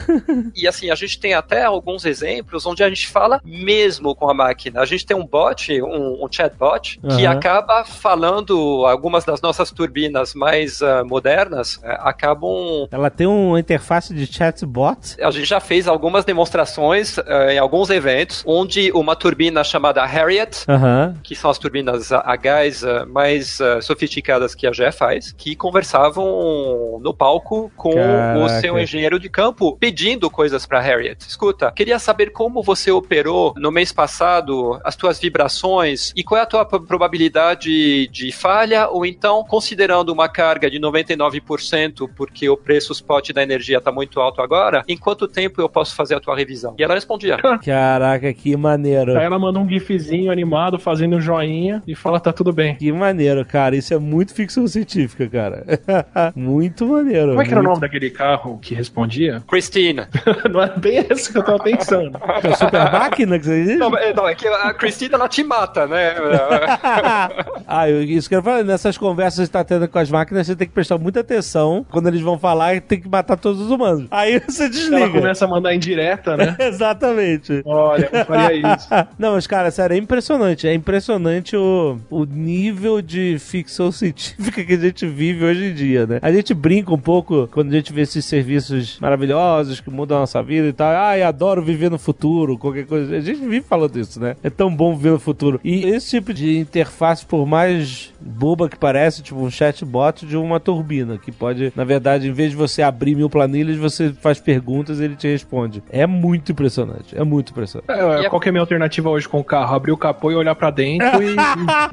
[0.57, 4.33] E assim, a gente tem até alguns exemplos onde a gente fala mesmo com a
[4.33, 4.81] máquina.
[4.81, 7.19] A gente tem um bot, um, um chatbot, uhum.
[7.19, 12.89] que acaba falando algumas das nossas turbinas mais uh, modernas, uh, acabam...
[12.91, 15.17] Ela tem uma interface de chatbot?
[15.21, 20.65] A gente já fez algumas demonstrações uh, em alguns eventos, onde uma turbina chamada Harriet,
[21.23, 26.99] que são as turbinas a, gás uh, mais sofisticadas que a GE faz, que conversavam
[27.01, 28.39] no palco com Caraca.
[28.39, 31.21] o seu engenheiro de campo, pedindo coisas para Harriet.
[31.21, 36.43] Escuta, queria saber como você operou no mês passado, as tuas vibrações e qual é
[36.43, 42.93] a tua probabilidade de falha, ou então, considerando uma carga de 99%, porque o preço
[42.93, 46.37] spot da energia está muito alto agora, em quanto tempo eu posso fazer a tua
[46.37, 46.68] revisão?
[46.79, 47.37] E ela respondia.
[47.65, 49.17] Caraca, que maneiro.
[49.17, 52.75] Aí ela manda um gifzinho animado fazendo um joinha e fala tá tudo bem.
[52.77, 53.77] Que maneiro, cara.
[53.77, 55.65] Isso é muito ficção científica, cara.
[56.35, 57.31] muito maneiro.
[57.31, 57.59] Como é que muito...
[57.59, 59.43] era o nome daquele carro que respondia?
[59.49, 60.09] Christina.
[60.51, 62.19] não é bem isso que eu tava pensando.
[62.43, 63.79] É super máquina que você diz?
[63.79, 66.15] Não, é, não, é que a Christina ela te mata, né?
[67.67, 70.47] ah, eu, isso que eu falo, nessas conversas que você tá tendo com as máquinas,
[70.47, 73.61] você tem que prestar muita atenção quando eles vão falar e tem que matar todos
[73.61, 74.07] os humanos.
[74.11, 75.05] Aí você desliga.
[75.05, 76.57] Ela começa a mandar indireta, né?
[76.67, 77.63] Exatamente.
[77.65, 78.89] Olha, eu faria isso.
[79.19, 80.67] Não, mas cara, sério, é impressionante.
[80.67, 86.07] É impressionante o, o nível de ficção científica que a gente vive hoje em dia,
[86.07, 86.19] né?
[86.23, 90.21] A gente brinca um pouco quando a gente vê esses serviços maravilhosos que mudam a
[90.21, 90.89] nossa vida e tal.
[90.89, 93.17] Ai, adoro viver no futuro, qualquer coisa.
[93.17, 94.37] A gente vive falando isso, né?
[94.43, 95.61] É tão bom viver no futuro.
[95.63, 100.61] E esse tipo de interface, por mais boba que parece, tipo um chatbot de uma
[100.61, 105.01] turbina, que pode, na verdade, em vez de você abrir mil planilhas, você faz perguntas
[105.01, 105.83] e ele te responde.
[105.91, 107.17] É muito impressionante.
[107.17, 107.91] É muito impressionante.
[107.91, 109.75] É, é, qual que é a minha alternativa hoje com o carro?
[109.75, 111.37] Abrir o capô e olhar para dentro e.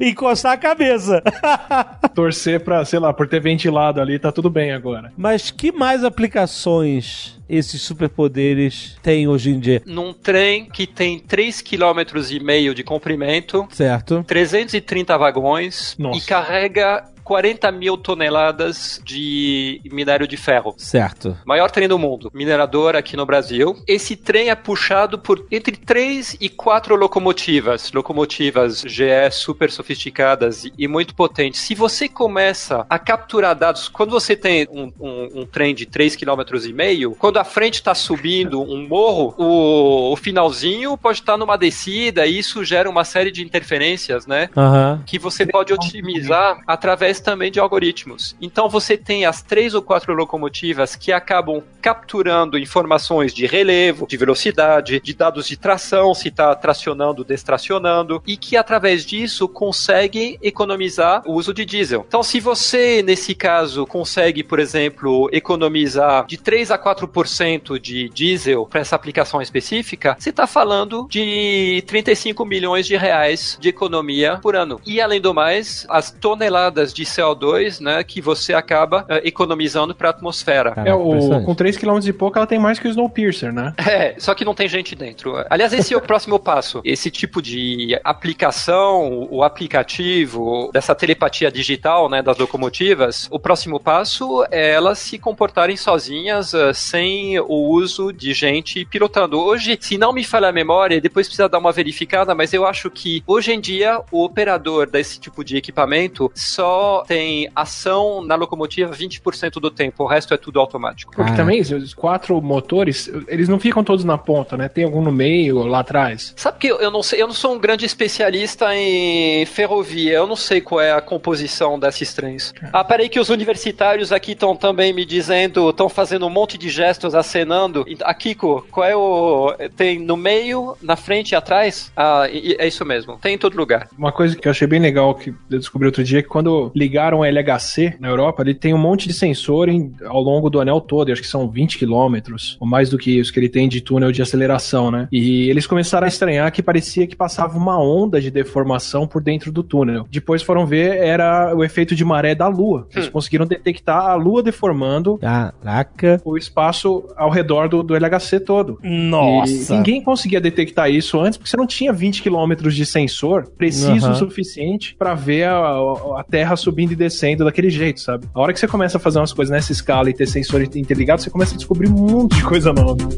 [0.10, 1.22] Encostar a cabeça.
[2.14, 5.12] Torcer pra, sei lá, por ter ventilado ali, tá tudo bem agora.
[5.16, 9.82] Mas que mais aplicações esses superpoderes têm hoje em dia?
[9.86, 14.24] Num trem que tem 3,5 km de comprimento, certo?
[14.26, 16.18] 330 vagões Nossa.
[16.18, 20.76] e carrega 40 mil toneladas de minério de ferro.
[20.78, 21.36] Certo.
[21.44, 23.76] Maior trem do mundo, minerador aqui no Brasil.
[23.84, 30.86] Esse trem é puxado por entre 3 e 4 locomotivas, locomotivas GE super sofisticadas e
[30.86, 31.62] muito potentes.
[31.62, 36.18] Se você começa a capturar dados, quando você tem um, um, um trem de 3,5
[36.20, 41.58] km, quando a frente está subindo um morro, o, o, finalzinho pode estar tá numa
[41.58, 44.48] descida e isso gera uma série de interferências, né?
[44.54, 45.02] Uhum.
[45.04, 48.36] Que você pode otimizar através através também de algoritmos.
[48.40, 54.16] Então você tem as três ou quatro locomotivas que acabam capturando informações de relevo, de
[54.16, 61.22] velocidade, de dados de tração, se está tracionando, destracionando, e que através disso conseguem economizar
[61.26, 62.04] o uso de diesel.
[62.06, 68.66] Então, se você, nesse caso, consegue, por exemplo, economizar de 3 a 4% de diesel
[68.66, 74.56] para essa aplicação específica, você está falando de 35 milhões de reais de economia por
[74.56, 74.80] ano.
[74.84, 80.08] E além do mais, as toneladas de CO2, né, que você acaba uh, economizando para
[80.08, 80.72] a atmosfera.
[80.72, 83.74] Caraca, é, o, com 3 km e pouco ela tem mais que o Snowpiercer, né?
[83.86, 85.36] É, só que não tem gente dentro.
[85.48, 86.80] Aliás, esse é o próximo passo.
[86.84, 94.44] Esse tipo de aplicação, o aplicativo dessa telepatia digital, né, das locomotivas, o próximo passo
[94.50, 99.38] é elas se comportarem sozinhas uh, sem o uso de gente pilotando.
[99.38, 102.90] Hoje, se não me falha a memória, depois precisa dar uma verificada, mas eu acho
[102.90, 108.92] que hoje em dia o operador desse tipo de equipamento só tem ação na locomotiva
[108.94, 111.14] 20% do tempo, o resto é tudo automático.
[111.14, 111.36] Porque ah.
[111.36, 114.68] também os quatro motores, eles não ficam todos na ponta, né?
[114.68, 116.32] Tem algum no meio, lá atrás.
[116.36, 120.36] Sabe que eu não sei, eu não sou um grande especialista em ferrovia, eu não
[120.36, 122.54] sei qual é a composição desses trens.
[122.72, 126.68] Ah, peraí que os universitários aqui estão também me dizendo, estão fazendo um monte de
[126.68, 127.84] gestos, acenando.
[128.02, 129.54] A Kiko, qual é o...
[129.76, 131.92] tem no meio, na frente e atrás?
[131.96, 133.88] Ah, é isso mesmo, tem em todo lugar.
[133.96, 136.70] Uma coisa que eu achei bem legal que eu descobri outro dia, é que quando
[136.86, 140.60] ligaram o LHC na Europa, ele tem um monte de sensor em, ao longo do
[140.60, 143.68] anel todo, acho que são 20 quilômetros, ou mais do que isso que ele tem
[143.68, 145.08] de túnel de aceleração, né?
[145.10, 149.50] E eles começaram a estranhar que parecia que passava uma onda de deformação por dentro
[149.50, 150.06] do túnel.
[150.10, 152.86] Depois foram ver, era o efeito de maré da Lua.
[152.94, 153.12] Eles hum.
[153.12, 156.20] conseguiram detectar a Lua deformando Caraca.
[156.24, 158.78] o espaço ao redor do, do LHC todo.
[158.82, 159.74] Nossa!
[159.74, 164.06] E ninguém conseguia detectar isso antes, porque você não tinha 20 quilômetros de sensor preciso
[164.06, 164.12] uhum.
[164.12, 165.76] o suficiente para ver a,
[166.18, 168.28] a Terra subindo e descendo daquele jeito, sabe?
[168.34, 171.22] A hora que você começa a fazer umas coisas nessa escala e ter sensor interligado,
[171.22, 173.08] você começa a descobrir um monte de coisa nova.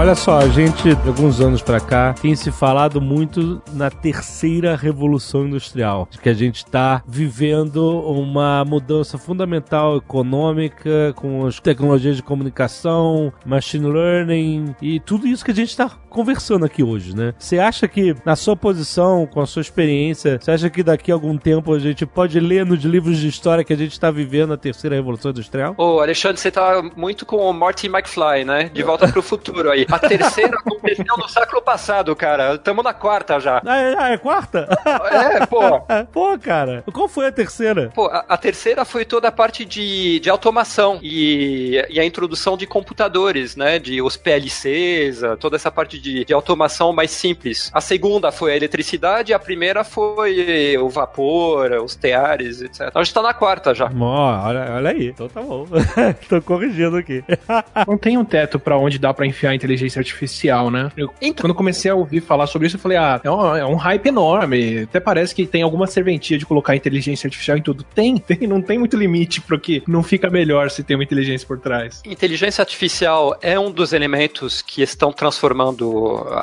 [0.00, 4.74] Olha só, a gente, de alguns anos para cá, tem se falado muito na terceira
[4.74, 12.16] revolução industrial, de que a gente está vivendo uma mudança fundamental econômica com as tecnologias
[12.16, 17.32] de comunicação, machine learning e tudo isso que a gente está conversando aqui hoje, né?
[17.38, 21.14] Você acha que, na sua posição, com a sua experiência, você acha que daqui a
[21.14, 24.52] algum tempo a gente pode ler nos livros de história que a gente está vivendo
[24.52, 25.74] a terceira revolução industrial?
[25.78, 28.64] Ô, Alexandre, você tá muito com o Marty McFly, né?
[28.64, 29.86] De volta pro futuro aí.
[29.88, 32.54] A terceira aconteceu no século passado, cara.
[32.54, 33.62] Estamos na quarta já.
[33.64, 34.68] Ah, é, ah, é quarta?
[35.10, 35.80] É, pô.
[36.12, 36.84] pô, cara.
[36.92, 37.90] Qual foi a terceira?
[37.94, 42.56] Pô, a, a terceira foi toda a parte de, de automação e, e, a introdução
[42.56, 43.78] de computadores, né?
[43.78, 47.70] De os PLCs, toda essa parte de, de automação mais simples.
[47.72, 52.86] A segunda foi a eletricidade, a primeira foi o vapor, os teares, etc.
[52.88, 53.90] Então a gente tá na quarta já.
[53.94, 55.66] Oh, olha, olha aí, então tá bom.
[56.28, 57.22] Tô corrigindo aqui.
[57.86, 60.90] Não tem um teto para onde dá para enfiar a inteligência artificial, né?
[60.96, 61.44] Eu, então...
[61.44, 64.06] Quando comecei a ouvir falar sobre isso, eu falei, ah, é um, é um hype
[64.06, 64.80] enorme.
[64.80, 67.84] Até parece que tem alguma serventia de colocar inteligência artificial em tudo.
[67.84, 71.46] Tem, tem, não tem muito limite pro que não fica melhor se tem uma inteligência
[71.46, 72.02] por trás.
[72.04, 75.89] Inteligência artificial é um dos elementos que estão transformando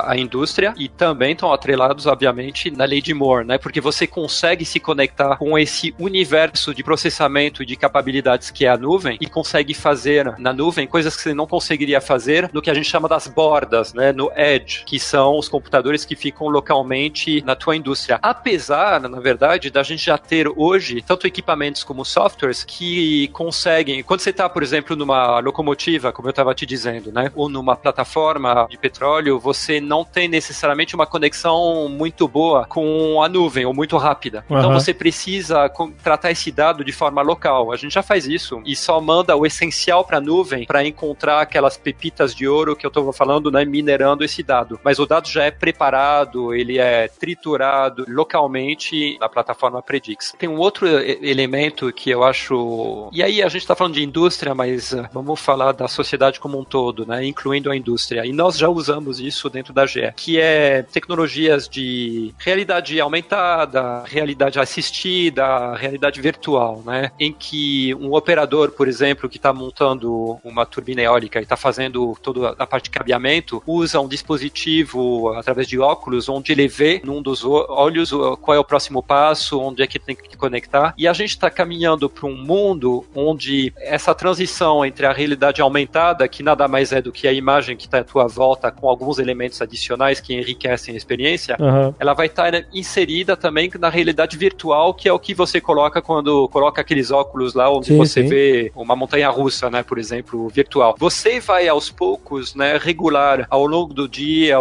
[0.04, 3.58] a indústria e também estão atrelados, obviamente, na lei de Moore, né?
[3.58, 8.68] Porque você consegue se conectar com esse universo de processamento e de capacidades que é
[8.68, 12.70] a nuvem e consegue fazer na nuvem coisas que você não conseguiria fazer no que
[12.70, 14.12] a gente chama das bordas, né?
[14.12, 18.18] No edge, que são os computadores que ficam localmente na tua indústria.
[18.22, 24.20] Apesar, na verdade, da gente já ter hoje tanto equipamentos como softwares que conseguem, quando
[24.20, 27.30] você está, por exemplo, numa locomotiva, como eu estava te dizendo, né?
[27.34, 33.28] Ou numa plataforma de petróleo, você não tem necessariamente uma conexão muito boa com a
[33.28, 34.44] nuvem ou muito rápida.
[34.48, 34.58] Uhum.
[34.58, 35.70] Então você precisa
[36.02, 37.72] tratar esse dado de forma local.
[37.72, 41.40] A gente já faz isso e só manda o essencial para a nuvem para encontrar
[41.40, 44.78] aquelas pepitas de ouro que eu estou falando, né, minerando esse dado.
[44.82, 50.34] Mas o dado já é preparado, ele é triturado localmente na plataforma Predix.
[50.38, 53.08] Tem um outro elemento que eu acho.
[53.12, 56.58] E aí a gente está falando de indústria, mas uh, vamos falar da sociedade como
[56.58, 58.26] um todo, né, incluindo a indústria.
[58.26, 64.58] E nós já usamos isso dentro da GE, que é tecnologias de realidade aumentada, realidade
[64.58, 71.02] assistida, realidade virtual, né, em que um operador, por exemplo, que está montando uma turbina
[71.02, 76.28] eólica e está fazendo toda a parte de cabeamento, usa um dispositivo através de óculos,
[76.28, 78.10] onde ele vê num dos olhos
[78.40, 80.94] qual é o próximo passo, onde é que tem que conectar.
[80.96, 86.28] E a gente está caminhando para um mundo onde essa transição entre a realidade aumentada,
[86.28, 89.17] que nada mais é do que a imagem que está à tua volta, com alguns
[89.18, 91.94] elementos adicionais que enriquecem a experiência, uhum.
[91.98, 96.00] ela vai estar tá inserida também na realidade virtual, que é o que você coloca
[96.00, 98.28] quando coloca aqueles óculos lá, onde sim, você sim.
[98.28, 100.94] vê uma montanha russa, né, por exemplo, virtual.
[100.98, 104.56] Você vai aos poucos, né, regular ao longo do dia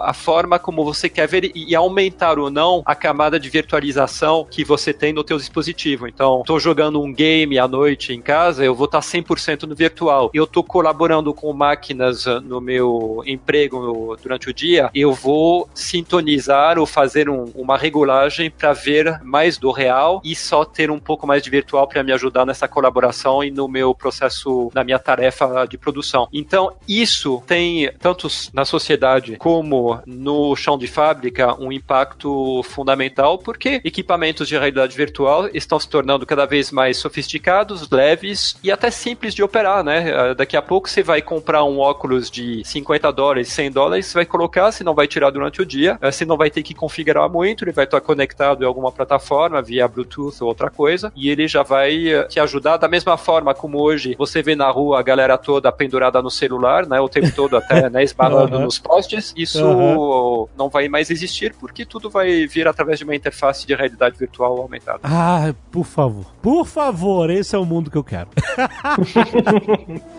[0.00, 4.64] a forma como você quer ver e aumentar ou não a camada de virtualização que
[4.64, 6.06] você tem no teu dispositivo.
[6.06, 10.30] Então, estou jogando um game à noite em casa, eu vou estar 100% no virtual.
[10.32, 13.77] Eu estou colaborando com máquinas ah, no meu emprego
[14.22, 19.70] durante o dia, eu vou sintonizar ou fazer um, uma regulagem para ver mais do
[19.70, 23.50] real e só ter um pouco mais de virtual para me ajudar nessa colaboração e
[23.50, 26.28] no meu processo, na minha tarefa de produção.
[26.32, 33.80] Então, isso tem, tanto na sociedade como no chão de fábrica, um impacto fundamental, porque
[33.84, 39.34] equipamentos de realidade virtual estão se tornando cada vez mais sofisticados, leves e até simples
[39.34, 40.12] de operar, né?
[40.12, 44.14] Ah, daqui a pouco você vai comprar um óculos de 50 dólares, 100 dólares, você
[44.14, 47.28] vai colocar, você não vai tirar durante o dia, você não vai ter que configurar
[47.28, 51.46] muito, ele vai estar conectado em alguma plataforma via Bluetooth ou outra coisa, e ele
[51.48, 55.02] já vai ah, te ajudar da mesma forma como hoje você vê na rua a
[55.02, 57.00] galera toda pendurada no celular, né?
[57.00, 58.02] O tempo todo até, né?
[58.02, 58.64] Esbarrando uhum.
[58.64, 59.32] nos postes.
[59.36, 60.46] Isso uhum.
[60.56, 64.60] não vai mais existir porque tudo vai vir através de uma interface de realidade virtual
[64.60, 65.00] aumentada.
[65.02, 66.26] Ah, por favor.
[66.42, 68.28] Por favor, esse é o mundo que eu quero.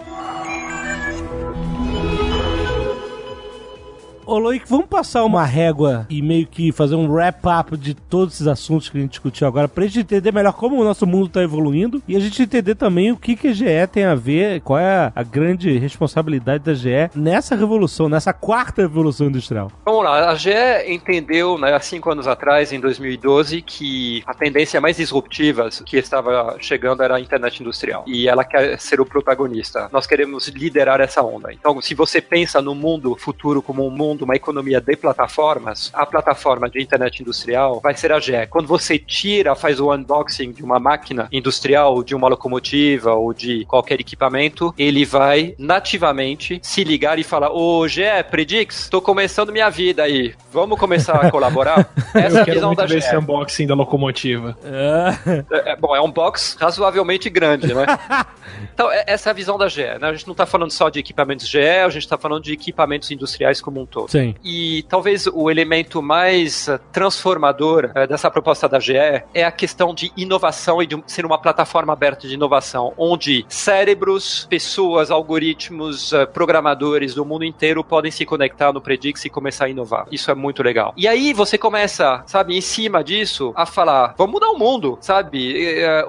[4.29, 8.45] Ô, Loic, vamos passar uma régua e meio que fazer um wrap-up de todos esses
[8.45, 11.41] assuntos que a gente discutiu agora, pra gente entender melhor como o nosso mundo tá
[11.41, 14.77] evoluindo e a gente entender também o que, que a GE tem a ver, qual
[14.77, 19.71] é a grande responsabilidade da GE nessa revolução, nessa quarta revolução industrial.
[19.83, 20.51] Vamos lá, a GE
[20.85, 26.55] entendeu, né, há cinco anos atrás, em 2012, que a tendência mais disruptiva que estava
[26.59, 28.03] chegando era a internet industrial.
[28.05, 29.89] E ela quer ser o protagonista.
[29.91, 31.51] Nós queremos liderar essa onda.
[31.51, 36.05] Então, se você pensa no mundo futuro como um mundo uma economia de plataformas, a
[36.05, 38.47] plataforma de internet industrial vai ser a GE.
[38.49, 43.65] Quando você tira, faz o unboxing de uma máquina industrial, de uma locomotiva ou de
[43.65, 49.69] qualquer equipamento, ele vai nativamente se ligar e falar: Ô GE, Predix, estou começando minha
[49.69, 51.89] vida aí, vamos começar a colaborar?
[52.13, 52.97] Essa é a visão da GE.
[52.97, 54.57] esse unboxing da locomotiva.
[54.63, 57.85] É, é, bom, é um box razoavelmente grande, né?
[58.73, 59.81] Então, é, essa é a visão da GE.
[59.81, 60.07] Né?
[60.07, 63.11] A gente não está falando só de equipamentos GE, a gente está falando de equipamentos
[63.11, 63.98] industriais como um todo.
[64.07, 64.35] Sim.
[64.43, 69.93] E talvez o elemento mais uh, transformador uh, dessa proposta da GE é a questão
[69.93, 76.27] de inovação e de ser uma plataforma aberta de inovação, onde cérebros, pessoas, algoritmos, uh,
[76.27, 80.05] programadores do mundo inteiro podem se conectar no Predix e começar a inovar.
[80.11, 80.93] Isso é muito legal.
[80.95, 85.55] E aí você começa, sabe, em cima disso, a falar: vamos mudar o mundo, sabe?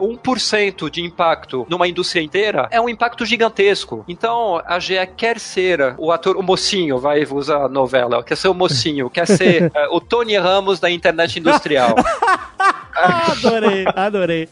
[0.00, 4.04] 1% de impacto numa indústria inteira é um impacto gigantesco.
[4.08, 8.54] Então, a GE quer ser o ator, o mocinho, vai usar novela, quer ser o
[8.54, 11.94] mocinho, quer ser uh, o Tony Ramos da internet industrial.
[13.04, 14.48] adorei, adorei.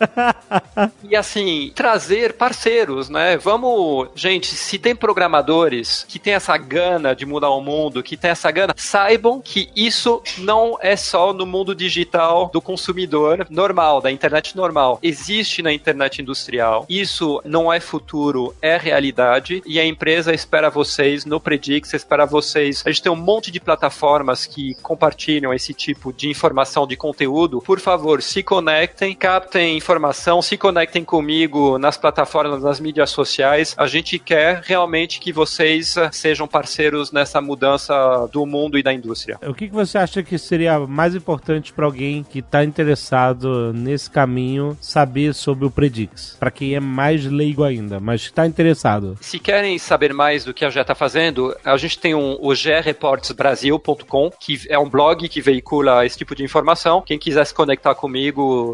[1.04, 3.36] e assim, trazer parceiros, né?
[3.36, 8.30] Vamos, gente, se tem programadores que tem essa gana de mudar o mundo, que tem
[8.30, 14.10] essa gana, saibam que isso não é só no mundo digital do consumidor normal, da
[14.10, 14.98] internet normal.
[15.02, 16.86] Existe na internet industrial.
[16.88, 19.62] Isso não é futuro, é realidade.
[19.66, 22.82] E a empresa espera vocês no Predix, espera vocês.
[22.84, 27.60] A gente tem um monte de plataformas que compartilham esse tipo de informação, de conteúdo.
[27.60, 33.74] Por favor, se conectem, captem informação, se conectem comigo nas plataformas, nas mídias sociais.
[33.76, 38.92] A gente quer realmente que vocês eh, sejam parceiros nessa mudança do mundo e da
[38.92, 39.38] indústria.
[39.46, 44.76] O que, você acha que seria mais importante para alguém que está interessado nesse caminho
[44.80, 46.36] saber sobre o Predix?
[46.38, 49.16] Para quem é mais leigo ainda, mas está interessado.
[49.20, 52.54] Se querem saber mais do que a GE está fazendo, a gente tem um, o
[52.54, 57.02] gereportsbrasil.com, que é um blog que veicula esse tipo de informação.
[57.02, 58.27] Quem quiser se conectar comigo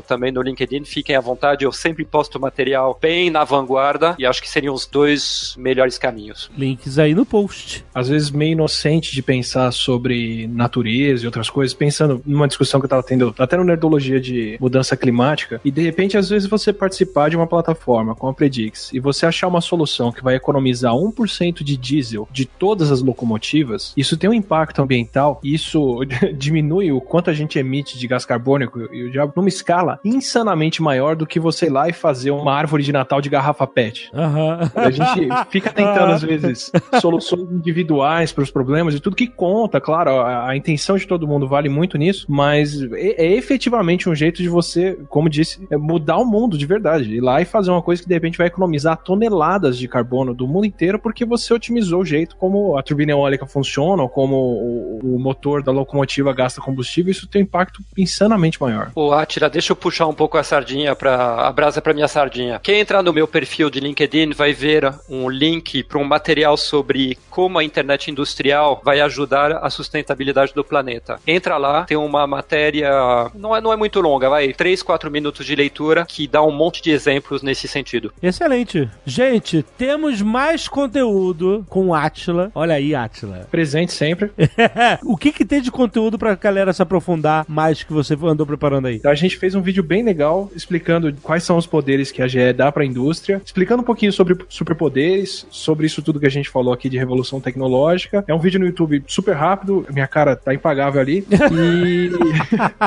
[0.07, 1.65] também no LinkedIn, fiquem à vontade.
[1.65, 6.51] Eu sempre posto material bem na vanguarda e acho que seriam os dois melhores caminhos.
[6.57, 7.85] Links aí no post.
[7.95, 12.85] Às vezes meio inocente de pensar sobre natureza e outras coisas, pensando numa discussão que
[12.85, 16.73] eu estava tendo até no Nerdologia de mudança climática, e de repente às vezes você
[16.73, 20.93] participar de uma plataforma com a Predix e você achar uma solução que vai economizar
[20.93, 26.01] 1% de diesel de todas as locomotivas, isso tem um impacto ambiental e isso
[26.37, 30.83] diminui o quanto a gente emite de gás carbônico e o diabo numa escala insanamente
[30.83, 34.11] maior do que você ir lá e fazer uma árvore de Natal de garrafa PET.
[34.13, 34.71] Uhum.
[34.75, 39.81] A gente fica tentando, às vezes, soluções individuais para os problemas e tudo que conta,
[39.81, 44.15] claro, a, a, intenção de todo mundo vale muito nisso, mas é, é, efetivamente um
[44.15, 47.15] jeito de você, como disse, é mudar o mundo de verdade.
[47.15, 50.47] Ir lá e fazer uma coisa que de repente vai economizar toneladas de carbono do
[50.47, 55.17] mundo inteiro porque você otimizou o jeito como a turbina eólica funciona, ou como o,
[55.17, 58.91] o motor da locomotiva gasta combustível, isso tem um impacto insanamente maior.
[58.95, 62.61] Ô, Atira, deixa eu puxar um pouco a sardinha para a brasa para minha sardinha.
[62.63, 67.17] Quem entrar no meu perfil de LinkedIn vai ver um link para um material sobre
[67.31, 71.19] como a internet industrial vai ajudar a sustentabilidade do planeta.
[71.27, 72.91] Entra lá, tem uma matéria,
[73.35, 76.53] não é, não é muito longa, vai, 3, 4 minutos de leitura, que dá um
[76.53, 78.13] monte de exemplos nesse sentido.
[78.23, 78.91] Excelente.
[79.07, 82.53] Gente, temos mais conteúdo com Atila.
[82.55, 83.49] Olha aí, Atila.
[83.51, 84.31] Presente sempre.
[85.03, 88.89] o que, que tem de conteúdo pra galera se aprofundar mais que você andou preparando
[88.89, 88.97] aí?
[88.97, 92.27] Então, a gente fez um vídeo bem legal explicando quais são os poderes que a
[92.27, 96.51] GE dá pra indústria, explicando um pouquinho sobre superpoderes, sobre isso tudo que a gente
[96.51, 98.25] falou aqui de revolução tecnológica.
[98.27, 101.27] É um vídeo no YouTube super rápido, minha cara tá impagável ali.
[101.53, 102.11] E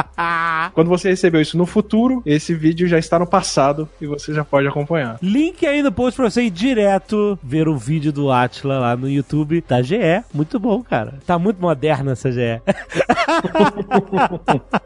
[0.74, 4.44] quando você recebeu isso no futuro, esse vídeo já está no passado e você já
[4.44, 5.18] pode acompanhar.
[5.22, 9.10] Link aí no post pra você ir direto ver o vídeo do Atila lá no
[9.10, 10.24] YouTube da GE.
[10.34, 11.20] Muito bom, cara.
[11.26, 12.62] Tá muito moderna essa GE.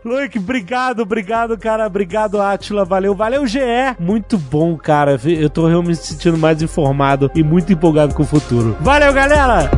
[0.05, 1.01] Luke, obrigado,
[1.31, 1.87] obrigado, cara.
[1.87, 2.83] Obrigado, Atila.
[2.83, 3.59] Valeu, valeu, GE.
[3.99, 5.17] Muito bom, cara.
[5.25, 8.75] Eu tô realmente me sentindo mais informado e muito empolgado com o futuro.
[8.81, 9.69] Valeu, galera!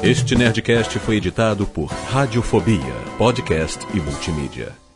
[0.00, 4.87] Este Nerdcast foi editado por Radiofobia, podcast e multimídia.